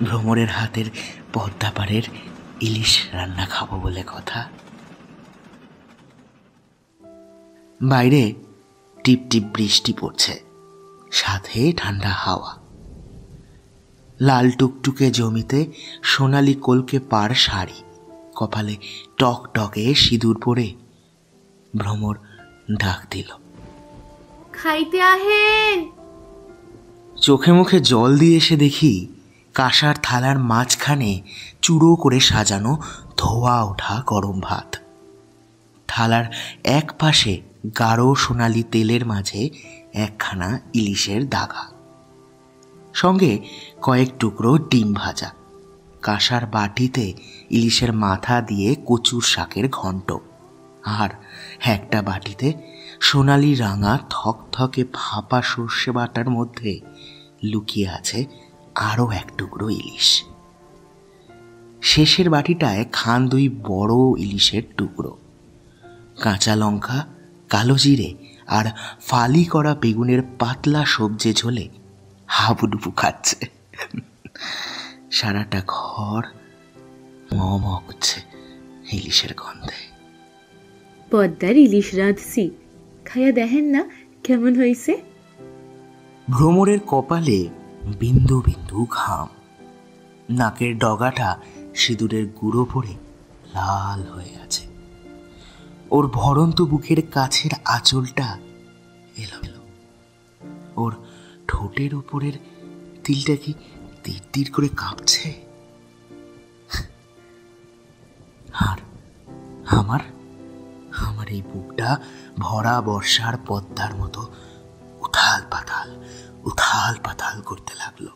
[0.02, 0.88] ভ্রমরের হাতের
[1.32, 2.04] পদ্মাপাড়ের
[2.60, 4.40] ইলিশ রান্না খাব বলে কথা।
[7.80, 8.22] বাইরে
[9.04, 10.34] টিপ টিপ বৃষ্টি পড়ছে,
[11.12, 12.52] সাথে ঠান্ডা হাওয়া।
[14.20, 15.60] লাল টুকটুকে জমিতে
[16.02, 17.78] সোনালি কলকে পার শাড়ি
[18.36, 18.76] কপালে
[19.16, 20.66] টক টকে সিঁদুর পরে
[21.74, 22.16] ভ্রমর
[22.78, 23.28] ডাক দিল।
[24.52, 25.78] খাইতে আহেন
[27.22, 28.92] চোখে মুখে জল দিয়ে এসে দেখি
[29.54, 31.10] কাঁসার থালার মাঝখানে
[31.62, 32.72] চুড়ো করে সাজানো
[33.16, 34.68] ধোয়া ওঠা গরম ভাত।
[35.88, 36.26] থালার
[36.64, 37.32] এক পাশে
[37.78, 39.40] গাঢ় সোনালি তেলের মাঝে
[39.94, 41.64] একখানা ইলিশের দাগা।
[42.94, 43.32] সঙ্গে
[43.82, 45.28] কয়েক টুকরো ডিম ভাজা।
[46.06, 47.06] কাঁসার বাটিতে
[47.50, 50.08] ইলিশের মাথা দিয়ে কচুর শাকের ঘন্ট
[50.84, 51.10] আর
[51.64, 52.48] একটা বাটিতে
[53.00, 56.80] সোনালি রাঙা থকথকে ভাপা সর্ষে বাটার মধ্যে
[57.44, 58.18] লুকিয়ে আছে
[58.74, 60.08] আরও এক টুকরো ইলিশ।
[61.82, 65.12] শেষের বাটিটায় খান দুই বড় ইলিশের টুকরো।
[66.22, 66.98] কাঁচা লঙ্কা,
[67.48, 68.10] কালো জিরে
[68.46, 68.66] আর
[69.00, 71.64] ফালি করা বেগুনের পাতলা সবজি ঝোলে
[72.26, 73.55] হাবুডুবু খাচ্ছে।
[75.10, 76.22] সারাটা ঘর
[77.36, 78.20] মম করছে
[78.92, 79.96] ইলিশের গন্ধে।
[81.10, 82.50] পদ্মার ইলিশ রাঁধছি।
[83.04, 83.90] খাইয়া দেখেন না
[84.24, 84.96] কেমন হয়েছে?
[86.30, 87.48] ভ্রমরের কপালে
[88.00, 89.28] বিন্দু বিন্দু ঘাম।
[90.30, 91.38] নাকের ডগাটা
[91.74, 92.94] সিঁদুরের গুঁড়ো পড়ে
[93.54, 94.66] লাল হয়ে আছে।
[95.90, 98.38] ওর ভরন্ত বুকের কাছের আঁচলটা
[99.16, 99.56] এলো
[100.76, 100.94] ওর
[101.48, 102.32] ঠোঁটের উপরের
[103.04, 103.54] তিলটা কি
[104.06, 105.32] তীর তীর করে কাঁপছে।
[108.54, 108.78] আর
[109.66, 110.00] আমার
[111.06, 111.98] আমার এই বুকটা
[112.38, 114.32] ভরা বর্ষার পদ্মার মতো
[115.00, 115.88] উথাল পাতাল
[116.44, 118.06] উথাল পাতাল করতে লাগল।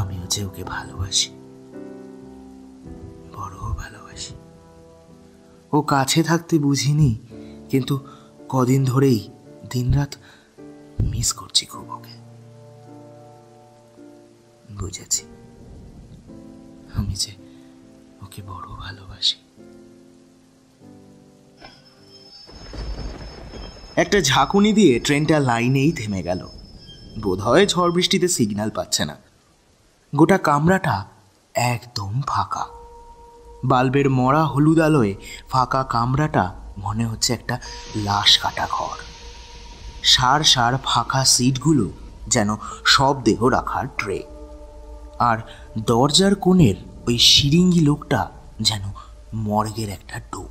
[0.00, 1.30] আমিও যে ওকে ভালোবাসি
[3.36, 4.34] বড় ভালোবাসি।
[5.72, 7.18] ও কাছে থাকতে বুঝিনি,
[7.70, 8.06] কিন্তু
[8.48, 9.28] কদিন ধরেই
[9.70, 10.16] দিনরাত
[11.00, 12.25] মিস করছি খুব ওকে।
[14.78, 15.26] বুঝেছি।
[16.94, 17.32] আমি যে
[18.22, 19.36] ওকে বড় ভালোবাসি।
[23.96, 26.48] একটা ঝাঁকুনি দিয়ে ট্রেনটা লাইনেই থেমে গেল।
[27.22, 29.16] বোধহয় ঝড় বৃষ্টিতে সিগন্যাল পাচ্ছে না।
[30.16, 31.06] গোটা কামরাটা
[31.54, 32.66] একদম ফাঁকা।
[33.64, 35.14] বাল্বের মরা হলুদ আলোয়
[35.48, 37.60] ফাঁকা কামরাটা মনে হচ্ছে একটা
[37.96, 38.96] লাশ কাটা ঘর।
[40.02, 41.90] সার সার ফাঁকা সিটগুলো
[42.28, 44.35] যেন সব দেহ রাখার ট্রে।
[45.18, 45.38] আর
[45.78, 46.74] দরজার কোণের
[47.06, 48.82] ওই সিরিঙ্গি লোকটা যেন
[49.34, 50.46] মর্গের একটা ডোব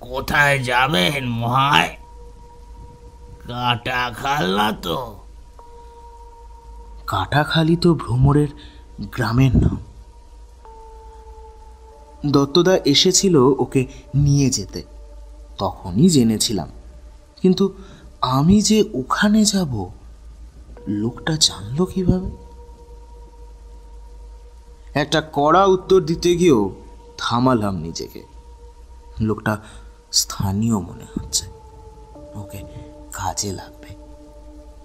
[0.00, 1.96] কোথায় যাবেন মহায়?
[3.48, 5.16] কাটা খাল্লা তো?
[7.06, 8.48] কাটাখালি তো ভ্রমরের
[9.00, 9.76] গ্রামের নাম।
[12.26, 14.82] দত্তদা এসেছিল ওকে নিয়ে যেতে
[15.58, 16.68] তখনই জেনেছিলাম।
[17.42, 17.74] কিন্তু
[18.20, 19.88] আমি যে ওখানে যাব
[20.88, 22.45] লোকটা জানলো কীভাবে?
[24.96, 26.74] একটা কড়া উত্তর দিতে গিয়েও
[27.18, 28.22] থামালাম নিজেকে।
[29.20, 29.56] লোকটা
[30.12, 31.46] স্থানীয় মনে হচ্ছে।
[32.34, 32.58] ওকে
[33.12, 33.88] কাজে লাগবে।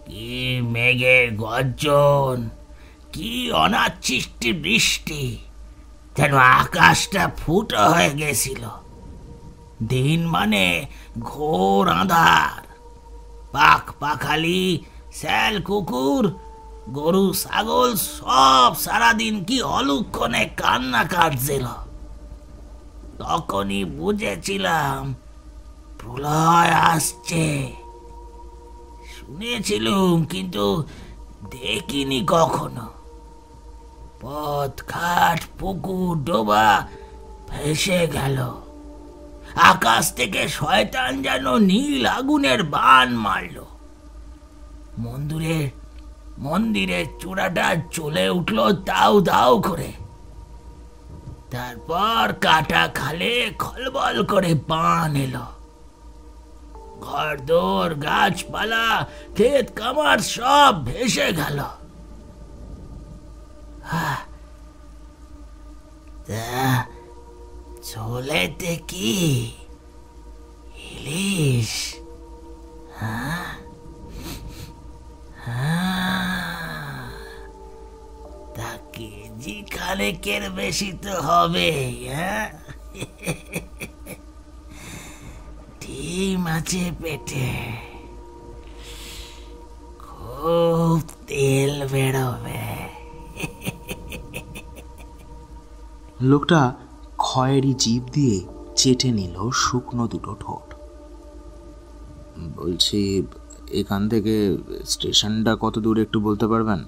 [0.05, 2.49] কি মেঘের গর্জন,
[3.13, 5.37] কি অনাচ্ছিষ্টি বৃষ্টি,
[6.17, 8.67] যেন আকাশটা ফুটো হয়ে গেছিল।
[9.83, 10.85] দিন মানে
[11.19, 12.63] ঘোর আঁধার
[13.51, 16.39] পাখ পাখালি, স্যাল কুকুর
[16.89, 21.65] গরু, ছাগল, সব সারাদিন কি অলুক্ষণে কান্না কাটছিল
[23.19, 25.15] তখনই বুঝেছিলাম,
[25.99, 27.73] প্রলয় আসছে।
[29.19, 30.83] শুনেছিলুম, কিন্তু
[31.51, 32.87] দেখিনি কখনো।
[34.21, 36.87] পথ, ঘাট, পুকুর, ডোবা
[37.49, 38.37] ভেসে গেল।
[39.55, 43.57] আকাশ থেকে শয়তান যেন নীল আগুনের বান মারল।
[44.97, 45.80] মন্দিরের
[46.41, 49.91] মন্দিরের চূড়াটা চলে উঠল দাউ দাউ করে।
[51.51, 55.45] তারপর কাটা খালে খলবল করে বান এলো।
[57.01, 61.59] ঘরদোর, গাছপালা, ক্ষেত কামার সব ভেসে গেল।
[67.83, 69.51] চলেতে কি?
[70.91, 71.95] ইলিশ
[72.99, 73.60] হ্যাঁ?
[75.45, 77.09] হ্যাঁ।
[78.55, 81.71] তা কেজি খানেকের বেশি তো হবে
[82.07, 82.51] হ্যাঁ?
[85.81, 87.49] ডিম আছে পেটে।
[89.99, 92.61] খুব তেল বেরোবে।
[96.21, 96.73] লোকটা
[97.17, 100.73] খয়েরি জিভ দিয়ে চেটে নিল শুকনো দুটো ঠোঁট।
[102.55, 103.21] বলছি
[103.73, 106.83] এখান থেকে স্টেশনটা কত দূর একটু বলতে পারবেন?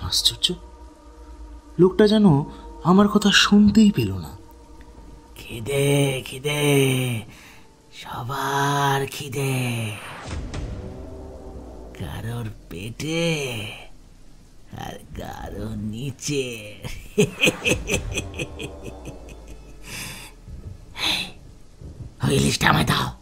[0.00, 0.54] আশ্চর্য।
[1.78, 2.44] লোকটা যেন
[2.84, 4.38] আমার কথা শুনতেই পেল না।
[5.36, 7.20] খিদে খিদে।
[7.92, 9.90] সবার খিদে।
[11.98, 13.60] কারোর পেটে
[14.72, 16.74] আর কারোর নিচে।
[22.28, 23.17] ওই ইলিশটা আমায় দাও।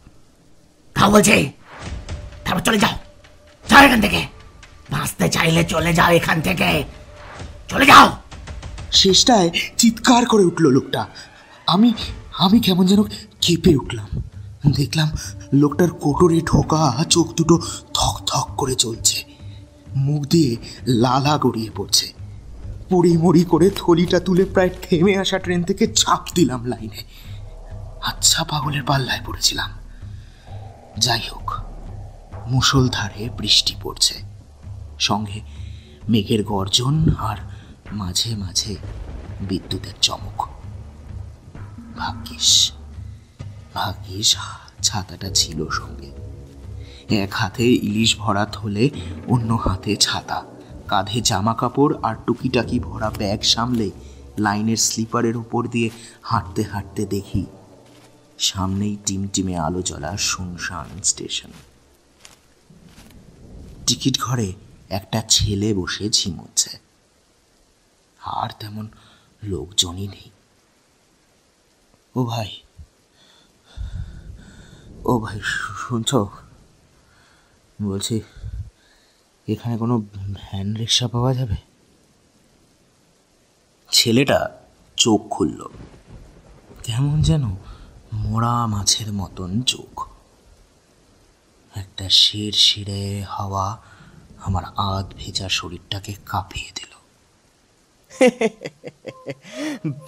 [0.97, 1.53] দাও বলছে।
[2.45, 2.95] তার যাও চলে যাও।
[3.71, 4.27] যাও এখান থেকে।
[4.91, 6.85] বাঁচতে চাইলে চলে যাও এখান থেকে।
[7.69, 8.17] চলে যাও।
[8.93, 11.07] শেষটায় চিৎকার করে উঠল লোকটা।
[11.67, 11.95] আমি
[12.39, 13.03] আমি কেমন যেন
[13.41, 14.23] কেঁপে উঠলাম।
[14.73, 15.11] দেখলাম
[15.53, 17.59] লোকটার কোটরে ঢোকা চোখ দুটো
[17.95, 19.25] থক থক করে চলছে
[19.97, 20.57] মুখ দিয়ে
[20.87, 22.13] লালা গড়িয়ে পড়ছে।
[22.91, 27.03] পড়ি মড়ি করে থলিটা তুলে প্রায় থেমে আসা ট্রেন থেকে ঝাঁপ দিলাম লাইনে।
[28.03, 29.71] আচ্ছা পাগলের পাল্লায় পড়েছিলাম।
[30.99, 31.53] যাই হোক,
[32.47, 34.15] মুষলধারে বৃষ্টি পড়ছে।
[34.99, 35.41] সঙ্গে
[36.09, 37.37] মেঘের গর্জন আর
[37.93, 38.77] মাঝে মাঝে
[39.41, 40.49] বিদ্যুতের চমক।
[41.97, 42.73] ভাগ্যিস
[43.75, 44.37] ভাগ্যিস
[44.83, 46.11] ছাতাটা ছিল সঙ্গে।
[47.17, 48.91] এক হাতে ইলিশ ভরা থলে,
[49.27, 50.45] অন্য হাতে ছাতা।
[50.89, 53.91] কাঁধে জামা কাপড় আর টুকিটাকি ভরা ব্যাগ সামলে
[54.39, 55.91] লাইনের স্লিপারের উপর দিয়ে
[56.23, 57.47] হাঁটতে হাঁটতে দেখি
[58.39, 61.51] সামনেই টিমটিমে আলো জ্বলা শুনশান স্টেশন।
[63.87, 64.53] টিকিট ঘরে
[64.89, 66.79] একটা ছেলে বসে ঝিমোচ্ছে।
[68.19, 68.89] আর তেমন
[69.43, 70.31] লোকজনই নেই।
[72.15, 72.51] ও ভাই
[75.05, 75.41] ও ভাই,
[75.89, 76.31] শুনছো?
[77.83, 78.21] বলছি,
[79.49, 79.99] এখানে কোনো
[80.33, 81.57] ভ্যান রিক্সা পাওয়া যাবে?
[83.93, 84.51] ছেলেটা
[84.97, 85.69] চোখ খুলল।
[86.83, 87.57] কেমন যেন
[88.17, 90.07] মোড়া মাছের মতন চোখ।
[91.77, 93.83] একটা শির শিরে হাওয়া
[94.41, 96.93] আমার আধ ভেজা শরীরটাকে কাঁপিয়ে দিল।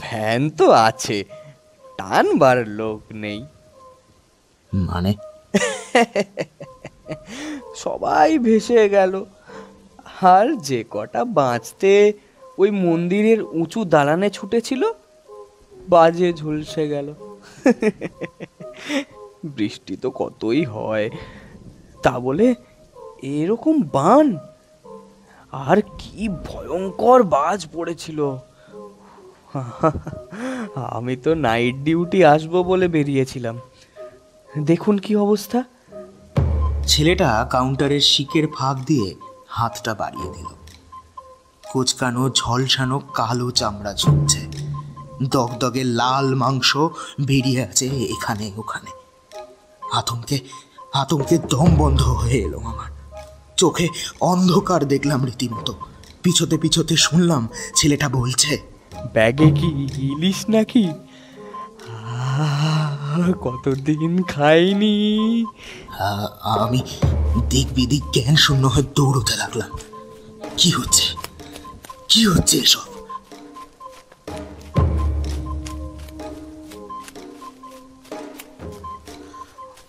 [0.00, 1.24] ভ্যান তো আছে
[1.98, 3.46] টানবার লোক নেই।
[4.74, 5.14] মানে?
[7.76, 9.24] সবাই ভেসে গেল।
[10.22, 12.12] আর যে কটা বাঁচতে
[12.58, 14.84] ওই মন্দিরের উঁচু দালানে ছুটেছিল
[15.88, 17.27] বাজে ঝলসে গেল।
[19.44, 21.10] বৃষ্টি তো কতই হয়।
[22.02, 22.54] তা বলে
[23.22, 24.36] এরকম বান?
[25.52, 28.36] আর কি ভয়ঙ্কর বাজ পড়েছিল।
[30.74, 33.58] আমি তো নাইট ডিউটি আসব বলে বেরিয়েছিলাম।
[34.64, 35.64] দেখুন কি অবস্থা।
[36.86, 39.14] ছেলেটা কাউন্টারের শিকের ফাঁক দিয়ে
[39.48, 40.46] হাতটা বাড়িয়ে দিল।
[41.72, 44.47] কোচকানো, ঝলসানো, কালো চামড়া ঝুঁকছে
[45.22, 46.76] দগদগে লাল মাংস
[47.20, 48.90] বেরিয়ে আছে এখানে ওখানে।
[49.92, 50.40] আতঙ্কে
[50.92, 52.90] আতঙ্কে দম বন্ধ হয়ে এলো আমার।
[53.56, 53.88] চোখে
[54.20, 55.74] অন্ধকার দেখলাম রীতিমতো।
[56.22, 58.58] পিছতে পিছতে শুনলাম ছেলেটা বলছে
[59.12, 59.68] ব্যাগে কি
[60.12, 60.88] ইলিশ নাকি?
[63.40, 64.96] কতদিন খাইনি?
[66.42, 66.80] আমি
[67.50, 69.70] দিক বিদিক জ্ঞান শূন্য হয়ে দৌড়তে লাগলাম।
[70.56, 71.04] কি হচ্ছে?
[72.08, 72.97] কি হচ্ছে এসব?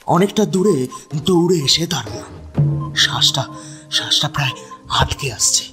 [0.09, 0.87] অনেকটা দূরে,
[1.25, 3.45] দৌড়ে এসে দাঁড়ালাম। শ্বাসটা
[3.91, 4.51] শ্বাসটা প্রায়
[4.89, 5.65] আটকে আসছে।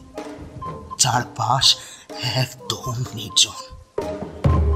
[0.99, 1.77] চারপাশ
[2.23, 3.59] একদম নির্জন।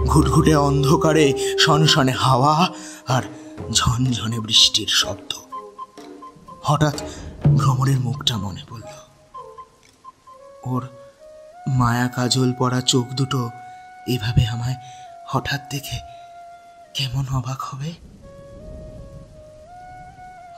[0.07, 2.69] ঘুটঘুটে অন্ধকারে সনসনে হাওয়া
[3.09, 3.23] আর
[3.73, 5.33] ঝনঝনে বৃষ্টির শব্দ।
[6.63, 7.03] হঠাৎ
[7.57, 8.93] ভ্রমণের মুখটা মনে পড়ল।
[10.67, 10.89] ওর
[11.69, 13.51] মায়া কাজল পরা চোখ দুটো
[14.09, 14.75] এভাবে আমায়
[15.29, 15.99] হঠাৎ দেখে
[16.95, 18.20] কেমন অবাক হবে?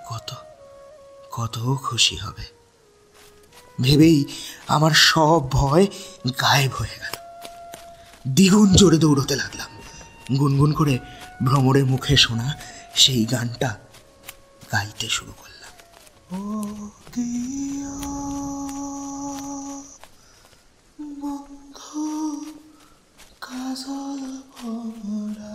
[0.09, 0.35] কত
[1.31, 2.45] কত খুশি হবে।
[3.81, 4.25] ভেবেই
[4.69, 5.87] আমার সব ভয়
[6.43, 7.17] গায়েব হয়ে গেল।
[8.29, 9.71] দ্বিগুণ জোরে দৌড়তে লাগলাম।
[10.39, 10.99] গুনগুন করে
[11.45, 12.59] ভ্রমরের মুখে শোনা
[12.95, 13.79] সেই গানটা
[14.73, 15.73] গাইতে শুরু করলাম।
[16.33, 16.63] ও
[21.21, 22.05] বন্ধু,
[23.41, 25.52] কাজল ভমরারে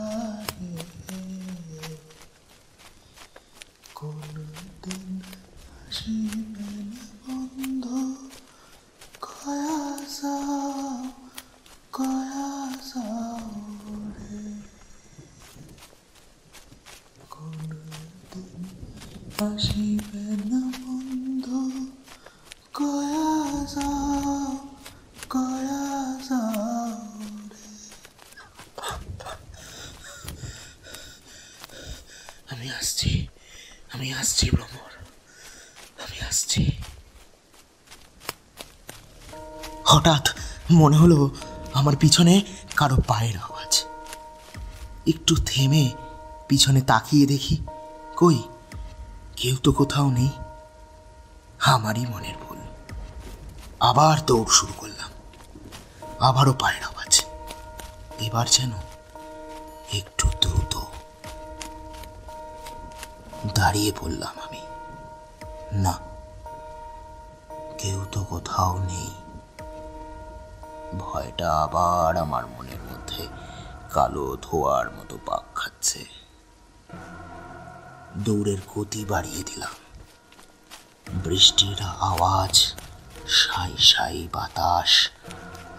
[40.72, 41.30] মনে হলো
[41.74, 42.42] আমার পিছনে
[42.76, 43.86] কারও পায়ের আওয়াজ।
[45.08, 45.90] একটু থেমে
[46.48, 47.58] পিছনে তাকিয়ে দেখি,
[48.18, 48.44] কই?
[49.36, 50.30] কেউ তো কোথাও নেই।
[51.60, 52.58] আমারই মনের ভুল।
[53.80, 55.10] আবার দৌড় শুরু করলাম।
[56.20, 57.26] আবারও পায়ের আওয়াজ।
[58.20, 58.72] এবার যেন
[59.94, 60.80] একটু দ্রুত
[63.56, 64.62] দাঁড়িয়ে পড়লাম আমি।
[65.78, 65.98] না,
[67.78, 69.27] কেউ তো কোথাও নেই।
[70.94, 73.28] ভয়টা আবার আমার মনের মধ্যে
[73.94, 76.06] কালো ধোয়ার মতো পাক খাচ্ছে।
[78.18, 79.74] দৌড়ের গতি বাড়িয়ে দিলাম।
[81.14, 82.76] বৃষ্টির আওয়াজ,
[83.28, 85.10] সাই সাই বাতাস,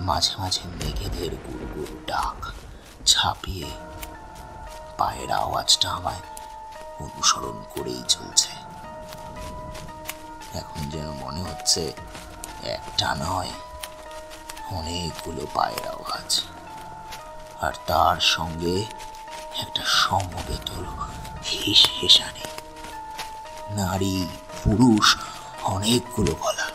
[0.00, 2.52] মাঝে মাঝে মেঘেদের গুড়গুড় ডাক
[3.06, 3.70] ছাপিয়ে
[4.98, 6.20] পায়ের আওয়াজটা আমায়
[7.00, 8.50] অনুসরণ করেই চলছে।
[10.54, 11.92] এখন যেন মনে হচ্ছে
[12.62, 13.50] একটা নয়
[14.72, 16.42] অনেকগুলো পায়ের আওয়াজ।
[17.60, 18.84] আর তার সঙ্গে
[19.58, 20.70] একটা সমবেত
[21.44, 22.44] হেস হেসানে।
[23.74, 24.26] নারী,
[24.64, 25.16] পুরুষ,
[25.62, 26.68] অনেকগুলো গলা।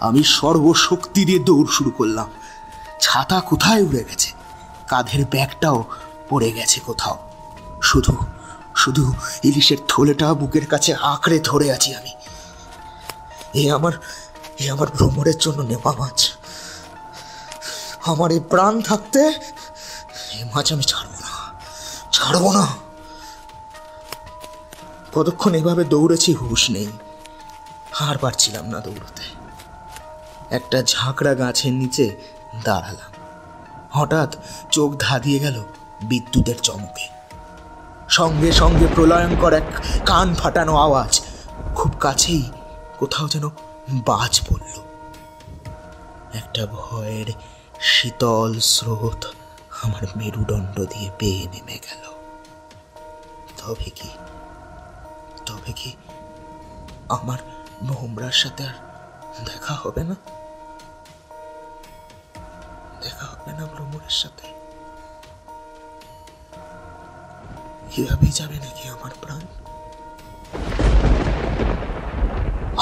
[0.00, 2.30] আমি সর্বশক্তি দিয়ে দৌড় শুরু করলাম।
[3.00, 4.32] ছাতা কোথায় উড়ে গেছে?
[4.88, 5.84] কাঁধের ব্যাগটাও
[6.28, 7.30] পড়ে গেছে কোথাও।
[7.82, 8.16] শুধু
[8.78, 12.12] শুধু ইলিশের থলেটা বুকের কাছে আঁকড়ে ধরে আছি আমি।
[13.54, 13.92] এ আমার
[14.58, 16.18] এ আমার ভ্রমণের জন্য নেওয়া মাছ।
[18.06, 19.20] আমার এই প্রাণ থাকতে
[20.38, 21.32] এ মাছ আমি ছাড়বো না
[22.12, 22.66] ছাড়বো না।
[25.14, 26.88] কতক্ষণ এভাবে দৌড়েছি হুঁশ নেই
[27.92, 29.24] হার পারছিলাম না দৌড়তে।
[30.50, 32.06] একটা ঝাঁকড়া গাছের নিচে
[32.64, 33.12] দাঁড়ালাম।
[33.90, 34.30] হঠাৎ
[34.70, 35.56] চোখ ধাঁধিয়ে গেল
[36.02, 37.17] বিদ্যুতের চমকে।
[38.18, 39.62] সঙ্গে সঙ্গে প্রলয়ঙ্কর এক
[40.06, 41.20] কান ফাটানো আওয়াজ।
[41.74, 42.50] খুব কাছেই
[42.98, 43.48] কোথাও যেন
[43.90, 44.82] বাজ পড়ল।
[46.34, 47.32] একটা ভয়ের
[47.80, 49.26] শীতল স্রোত
[49.82, 52.04] আমার মেরুদণ্ড দিয়ে বেয়ে নেমে গেল।
[53.56, 54.08] তবে কি
[55.46, 55.96] তবে কি
[57.08, 57.38] আমার
[57.86, 58.76] ভোমরার সাথে আর
[59.44, 60.16] দেখা হবে না?
[63.02, 64.57] দেখা হবে না ভ্রমণের সাথে?
[67.92, 69.42] এভাবেই যাবে নাকি আমার প্রাণ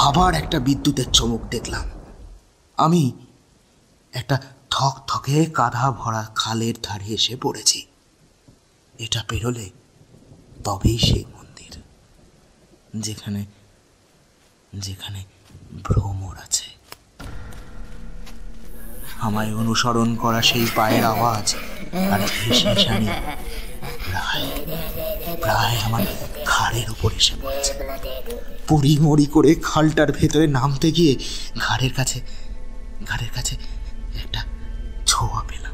[0.07, 1.85] আবার একটা বিদ্যুতের চমক দেখলাম
[2.77, 3.03] আমি
[4.13, 4.35] একটা
[4.71, 7.79] থক থকে কাঁধা ভরা খালের ধারে এসে পড়েছি
[8.93, 9.67] এটা পেরোলে
[10.63, 11.73] তবেই সেই মন্দির
[12.99, 13.41] যেখানে
[14.75, 15.21] যেখানে
[15.83, 16.67] ভ্রমর আছে
[19.21, 21.47] আমায় অনুসরণ করা সেই পায়ের আওয়াজ
[22.11, 22.19] আর
[24.09, 24.47] প্রায়
[25.41, 26.01] প্রায় আমার
[26.45, 27.73] ঘাড়ের উপর এসে পড়েছে।
[28.67, 31.15] পড়ি মরি করে খালটার ভেতরে নামতে গিয়ে
[31.59, 32.21] ঘাড়ের কাছে
[33.05, 33.55] ঘাড়ের কাছে
[34.15, 34.43] একটা
[35.05, 35.73] ছোঁয়া পেলাম।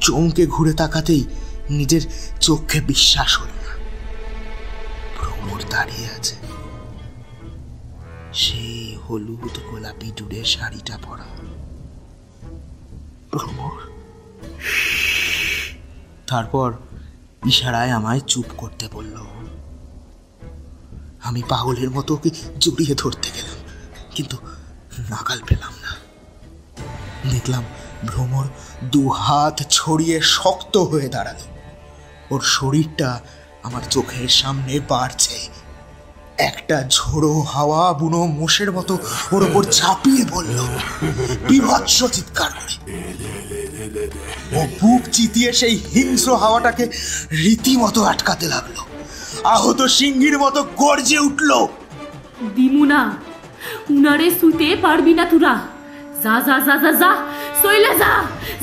[0.00, 1.24] চমকে ঘুরে তাকাতেই
[1.70, 2.00] নিজের
[2.40, 3.72] চোখে বিশ্বাস হল না।
[5.20, 6.36] ভ্রমর দাঁড়িয়ে আছে।
[8.32, 11.26] সেই হলুদ গোলাপি ডুরে শাড়িটা পরা।
[13.32, 13.79] ভ্রমর
[16.30, 16.68] তারপর
[17.46, 19.16] ইশারায় আমায় চুপ করতে বলল,
[21.28, 22.30] আমি পাগলের মতো ওকে
[22.62, 23.58] জড়িয়ে ধরতে গেলাম,
[24.14, 24.36] কিন্তু
[25.10, 25.92] নাগাল পেলাম না।
[27.30, 27.64] দেখলাম
[28.08, 28.46] ভ্রমর
[28.92, 31.40] দু হাত ছড়িয়ে শক্ত হয়ে দাঁড়াল।
[32.32, 33.10] ওর শরীরটা
[33.62, 35.36] আমার চোখের সামনে বাড়ছে।
[36.50, 38.94] একটা ঝোড়ো হাওয়া বুনো মোষের মতো
[39.32, 40.58] ওর ওপর ঝাঁপিয়ে পড়ল
[41.48, 42.74] বিভৎস চিৎকার করে।
[44.58, 46.84] ও বুক চিতিয়ে সেই হিংস্র হাওয়াটাকে
[47.42, 48.76] রীতিমতো আটকাতে লাগল।
[49.44, 51.50] আহত সিংহীর মতো গর্জে উঠল।
[52.56, 53.00] দিমুনা
[53.90, 55.54] উনারে শুতে পারবি না তুরা।
[56.24, 57.10] যা যা যা যা যা
[57.62, 58.12] সইলে যা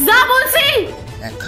[0.08, 0.66] যা বলছি।
[1.22, 1.40] এক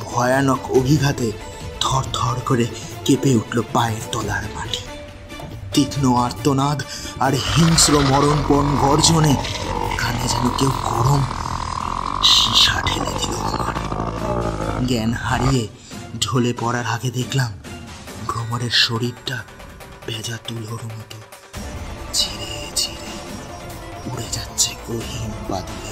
[0.00, 1.32] ভয়ানক অভিঘাতে
[1.80, 2.66] থর থর করে
[3.04, 4.82] কেঁপে উঠল পায়ের তলার মাটি।
[5.74, 6.78] তীক্ষ্ণ আর্তনাদ
[7.20, 9.34] আর হিংস্র মরণপণ গর্জনে
[9.98, 11.22] কানে যেন কেউ গরম
[12.32, 13.39] সীসা ঢেলে দিল।
[14.88, 15.68] জ্ঞান হারিয়ে
[16.20, 17.50] ঢলে পড়ার আগে দেখলাম
[18.28, 19.38] ভ্রমরের শরীরটা
[20.06, 21.18] ভেজা তুলোর মতো।
[22.12, 23.12] ছিঁড়ে ছিঁড়ে
[24.06, 25.89] উড়ে যাচ্ছে গহীন বাদলে।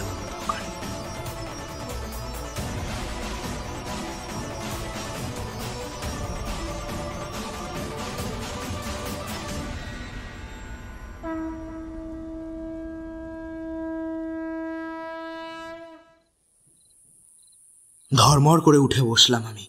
[18.18, 19.66] ধর্মর করে উঠে বসলাম আমি।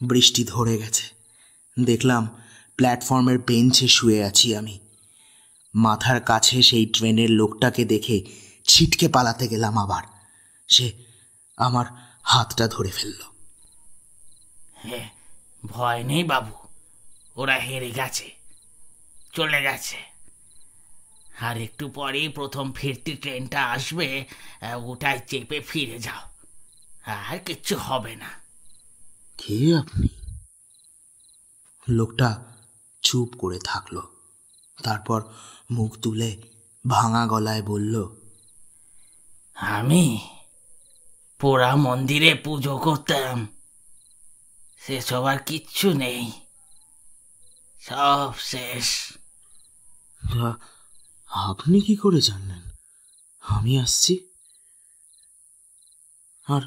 [0.00, 1.04] বৃষ্টি ধরে গেছে।
[1.76, 2.22] দেখলাম
[2.76, 4.78] প্ল্যাটফর্মের বেঞ্চে শুয়ে আছি আমি।
[5.74, 8.16] মাথার কাছে সেই ট্রেনের লোকটাকে দেখে
[8.66, 10.04] ছিটকে পালাতে গেলাম আবার।
[10.68, 10.86] সে
[11.58, 11.86] আমার
[12.22, 13.20] হাতটা ধরে ফেলল।
[14.74, 15.08] হ্যাঁ
[15.62, 16.54] ভয় নেই বাবু,
[17.36, 18.26] ওরা হেরে গেছে,
[19.32, 19.98] চলে গেছে।
[21.40, 24.08] আর একটু পরেই প্রথম ফিরতি ট্রেনটা আসবে
[24.84, 26.33] ওটায় চেপে ফিরে যাও।
[27.06, 28.30] আর কিচ্ছু হবে না।
[29.38, 30.08] কে আপনি?
[31.88, 32.44] লোকটা
[33.02, 33.96] চুপ করে থাকল
[34.82, 35.20] তারপর
[35.70, 36.30] মুখ তুলে
[36.88, 37.94] ভাঙা গলায় বলল
[39.54, 40.04] আমি
[41.40, 43.46] পোড়া মন্দিরে পুজো করতাম
[44.78, 46.32] সেসব আর কিচ্ছু নেই
[47.80, 48.88] সব শেষ।
[51.28, 52.62] আপনি কি করে জানলেন?
[53.40, 54.14] আমি আসছি।
[56.48, 56.62] আর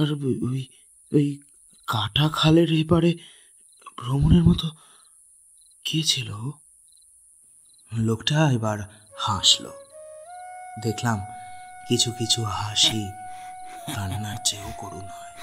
[0.00, 0.66] আর ওই-
[1.12, 1.38] ওই
[1.86, 3.14] কাটা খালের এপারে
[3.98, 4.70] ভ্রমণের মতো
[5.84, 6.50] কে ছিল
[7.92, 8.78] লোকটা এবার
[9.16, 9.72] হাসলো।
[10.82, 11.20] দেখলাম
[11.88, 13.10] কিছু কিছু হাসি
[13.94, 15.34] কান্নার চেয়েও করুণ হয়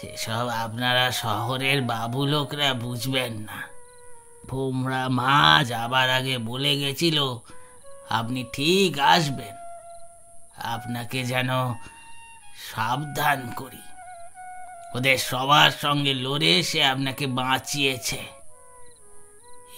[0.00, 3.62] সেসব আপনারা শহরের বাবু লোকরা বুঝবেন না।
[4.48, 7.22] ভোমরা মা যাবার আগে বলে গেছিল,
[8.10, 9.56] আপনি ঠিক আসবেন।
[10.56, 11.48] আপনাকে যেন
[12.56, 13.82] সাবধান করি।
[14.94, 18.18] ওদের সবার সঙ্গে লড়ে সে আপনাকে বাঁচিয়েছে।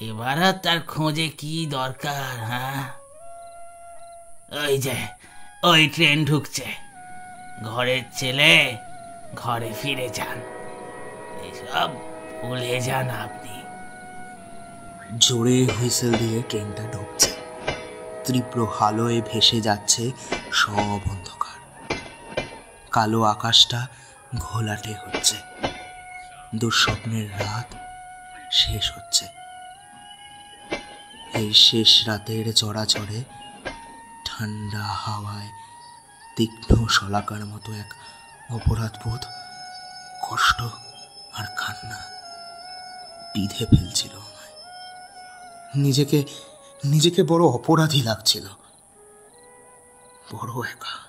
[0.01, 2.89] এবার আর তার খোঁজে কি দরকার হ্যাঁ?
[4.67, 4.95] ওই যে,
[5.65, 6.65] ওই ট্রেন ঢুকছে।
[7.65, 8.77] ঘরের ছেলে
[9.35, 10.41] ঘরে ফিরে যান।
[11.45, 11.91] এসব
[12.43, 13.63] ভুলে যান আপনি।
[15.19, 17.31] জোরে হুইসেল দিয়ে ট্রেনটা ঢুকছে।
[18.25, 20.11] তীব্র হালোয় ভেসে যাচ্ছে
[20.53, 21.48] সব অন্ধকার।
[22.93, 23.87] কালো আকাশটা
[24.39, 25.37] ঘোলাটে হচ্ছে।
[26.55, 27.75] দুঃস্বপ্নের রাত
[28.53, 29.27] শেষ হচ্ছে।
[31.35, 33.25] এই শেষ রাতের চড়াচড়ে
[34.25, 35.49] ঠান্ডা হাওয়ায়
[36.37, 37.95] তীক্ষ্ণ শলাকার মতো এক
[38.53, 39.25] অপরাধবোধ
[40.31, 40.63] কষ্ট
[41.35, 41.99] আর কান্না
[43.35, 44.53] বিধে ফেলছিল আমায়।
[45.75, 46.25] নিজেকে
[46.85, 48.47] নিজেকে বড় অপরাধী লাগছিল।
[50.33, 51.08] বড় একা।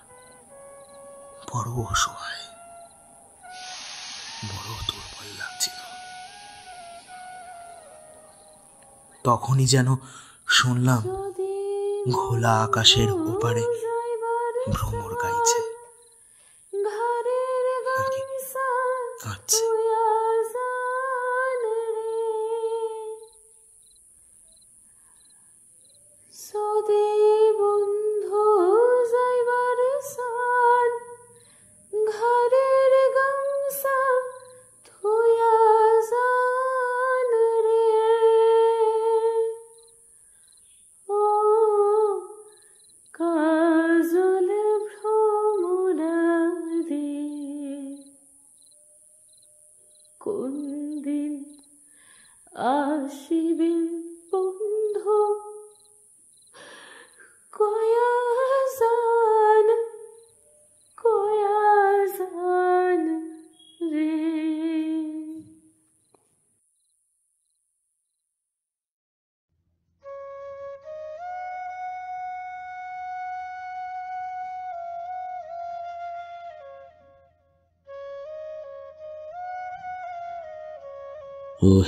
[1.54, 2.40] বড় অসহায়।
[4.50, 5.74] বড় দুর্বল লাগছিল।
[9.24, 9.96] তখনই যেন
[10.48, 11.02] শুনলাম
[12.12, 13.62] ঘোলা আকাশের ওপারে
[14.74, 15.69] ভ্রমর গাইছে।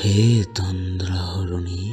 [0.03, 0.21] হে
[0.55, 1.83] তন্দ্রাহরণী,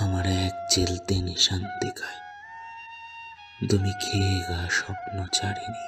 [0.00, 2.20] আমার এক চেলতে নিশান্তিকায়
[3.70, 5.86] তুমি খেয়ে গা স্বপ্ন ছাড়িনি।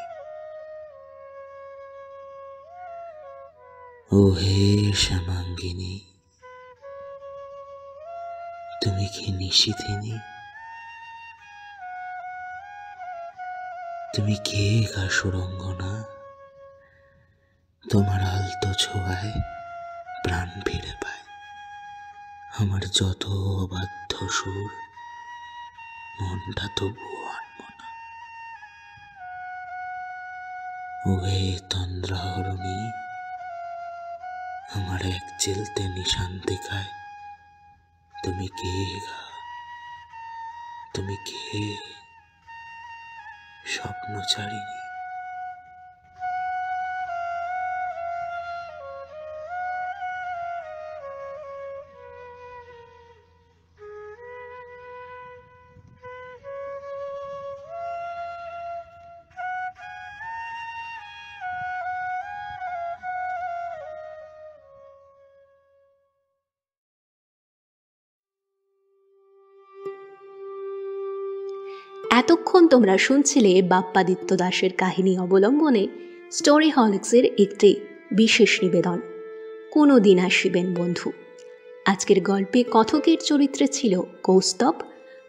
[4.13, 4.61] ও হে
[5.03, 5.95] শ্যামাঙ্গিনী,
[8.83, 10.15] তুমি কি নিশিথিনী?
[14.15, 16.16] তুমি কে গা সুরঙ্গনা
[17.91, 19.33] তোমার আলতো ছোঁয়ায়
[20.25, 21.23] প্রাণ ফিরে পায়।
[22.61, 24.71] আমার যত অবাধ্য সুর,
[26.21, 27.89] মনটা তবুও আনমনা
[31.07, 32.79] ও হে তন্দ্রাহরণী
[34.75, 36.91] আমার এক চিলতে নিশান্তিকায়
[38.25, 39.21] তুমি কে গা?
[40.95, 41.77] তুমি কে?
[43.67, 44.21] স্বপ্ন
[72.77, 75.87] তোমরা শুনছিলে বাপ্পাদিত্য দাসের কাহিনী অবলম্বনে
[76.33, 77.77] স্টোরি হলিক্সের একটি
[78.13, 79.01] বিশেষ নিবেদন।
[79.71, 81.13] কোনো দিন আসিবেন বন্ধু।
[81.87, 84.75] আজকের গল্পে কথকের চরিত্রে ছিল কৌস্তব,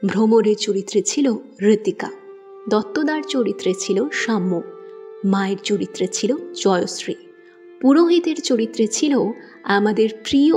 [0.05, 2.11] ভ্রমরের চরিত্রে ছিল ঋতিকা,
[2.69, 4.61] দত্তদার চরিত্রে ছিল সাম্য,
[5.25, 7.15] মায়ের চরিত্রে ছিল জয়শ্রী,
[7.81, 9.13] পুরোহিতের চরিত্রে ছিল
[9.63, 10.55] আমাদের প্রিয়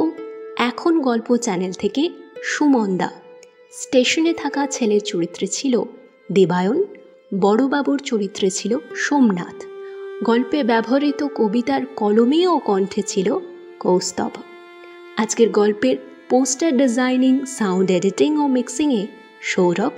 [0.58, 2.10] এখন গল্প চ্যানেল থেকে
[2.42, 3.10] সুমন্দা।
[3.72, 5.82] স্টেশনে থাকা ছেলের চরিত্রে ছিল
[6.32, 6.84] দেবায়ন,
[7.40, 9.64] বড়বাবুর চরিত্রে ছিল সোমনাথ।
[10.24, 13.38] গল্পে ব্যবহৃত কবিতার কলমে ও কণ্ঠে ছিল
[13.80, 14.30] কৌস্তব।
[15.16, 15.96] আজকের গল্পের
[16.30, 19.06] পোস্টার ডিজাইনিং, সাউন্ড এডিটিং ও মিক্সিংয়ে
[19.42, 19.92] সৌরভ,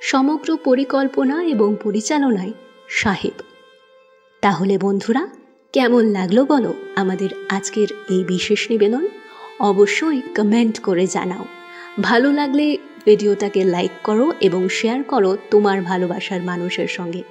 [0.00, 2.52] সমগ্র পরিকল্পনা এবং পরিচালনায়
[2.88, 3.42] সাহেব।
[4.40, 5.28] তাহলে বন্ধুরা,
[5.72, 9.08] কেমন লাগল বলো আমাদের আজকের এই বিশেষ নিবেদন?
[9.60, 11.44] অবশ্যই কমেন্ট করে জানাও।
[12.00, 12.76] ভালো লাগলে
[13.06, 17.22] ভিডিওটাকে লাইক করো এবং শেয়ার করো তোমার ভালোবাসার মানুষের সঙ্গে।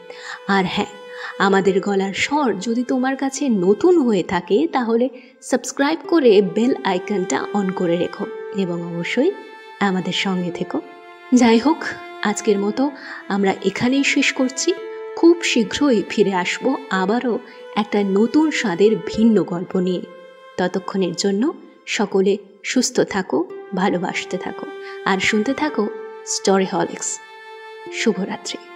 [0.47, 0.91] আর হ্যাঁ
[1.39, 5.09] আমাদের গলার স্বর যদি তোমার কাছে নতুন হয়ে থাকে, তাহলে
[5.41, 8.25] সাবস্ক্রাইব করে বেল আইকনটা অন করে রেখো
[8.57, 9.31] এবং অবশ্যই
[9.79, 10.81] আমাদের সঙ্গে থেকো।
[11.33, 11.83] যাই হোক,
[12.23, 12.91] আজকের মতো
[13.27, 14.73] আমরা এখানেই শেষ করছি।
[15.15, 17.39] খুব শীঘ্রই ফিরে আসব আবারও
[17.75, 20.01] একটা নতুন স্বাদের ভিন্ন গল্প নিয়ে।
[20.57, 21.53] ততক্ষণের জন্য
[21.85, 24.65] সকলে সুস্থ থাকো। ভালোবাসতে থাকো।
[25.05, 25.87] আর শুনতে থাকো
[26.25, 27.19] স্টোরি হলিক্স।
[27.93, 28.72] শুভরাত্রি।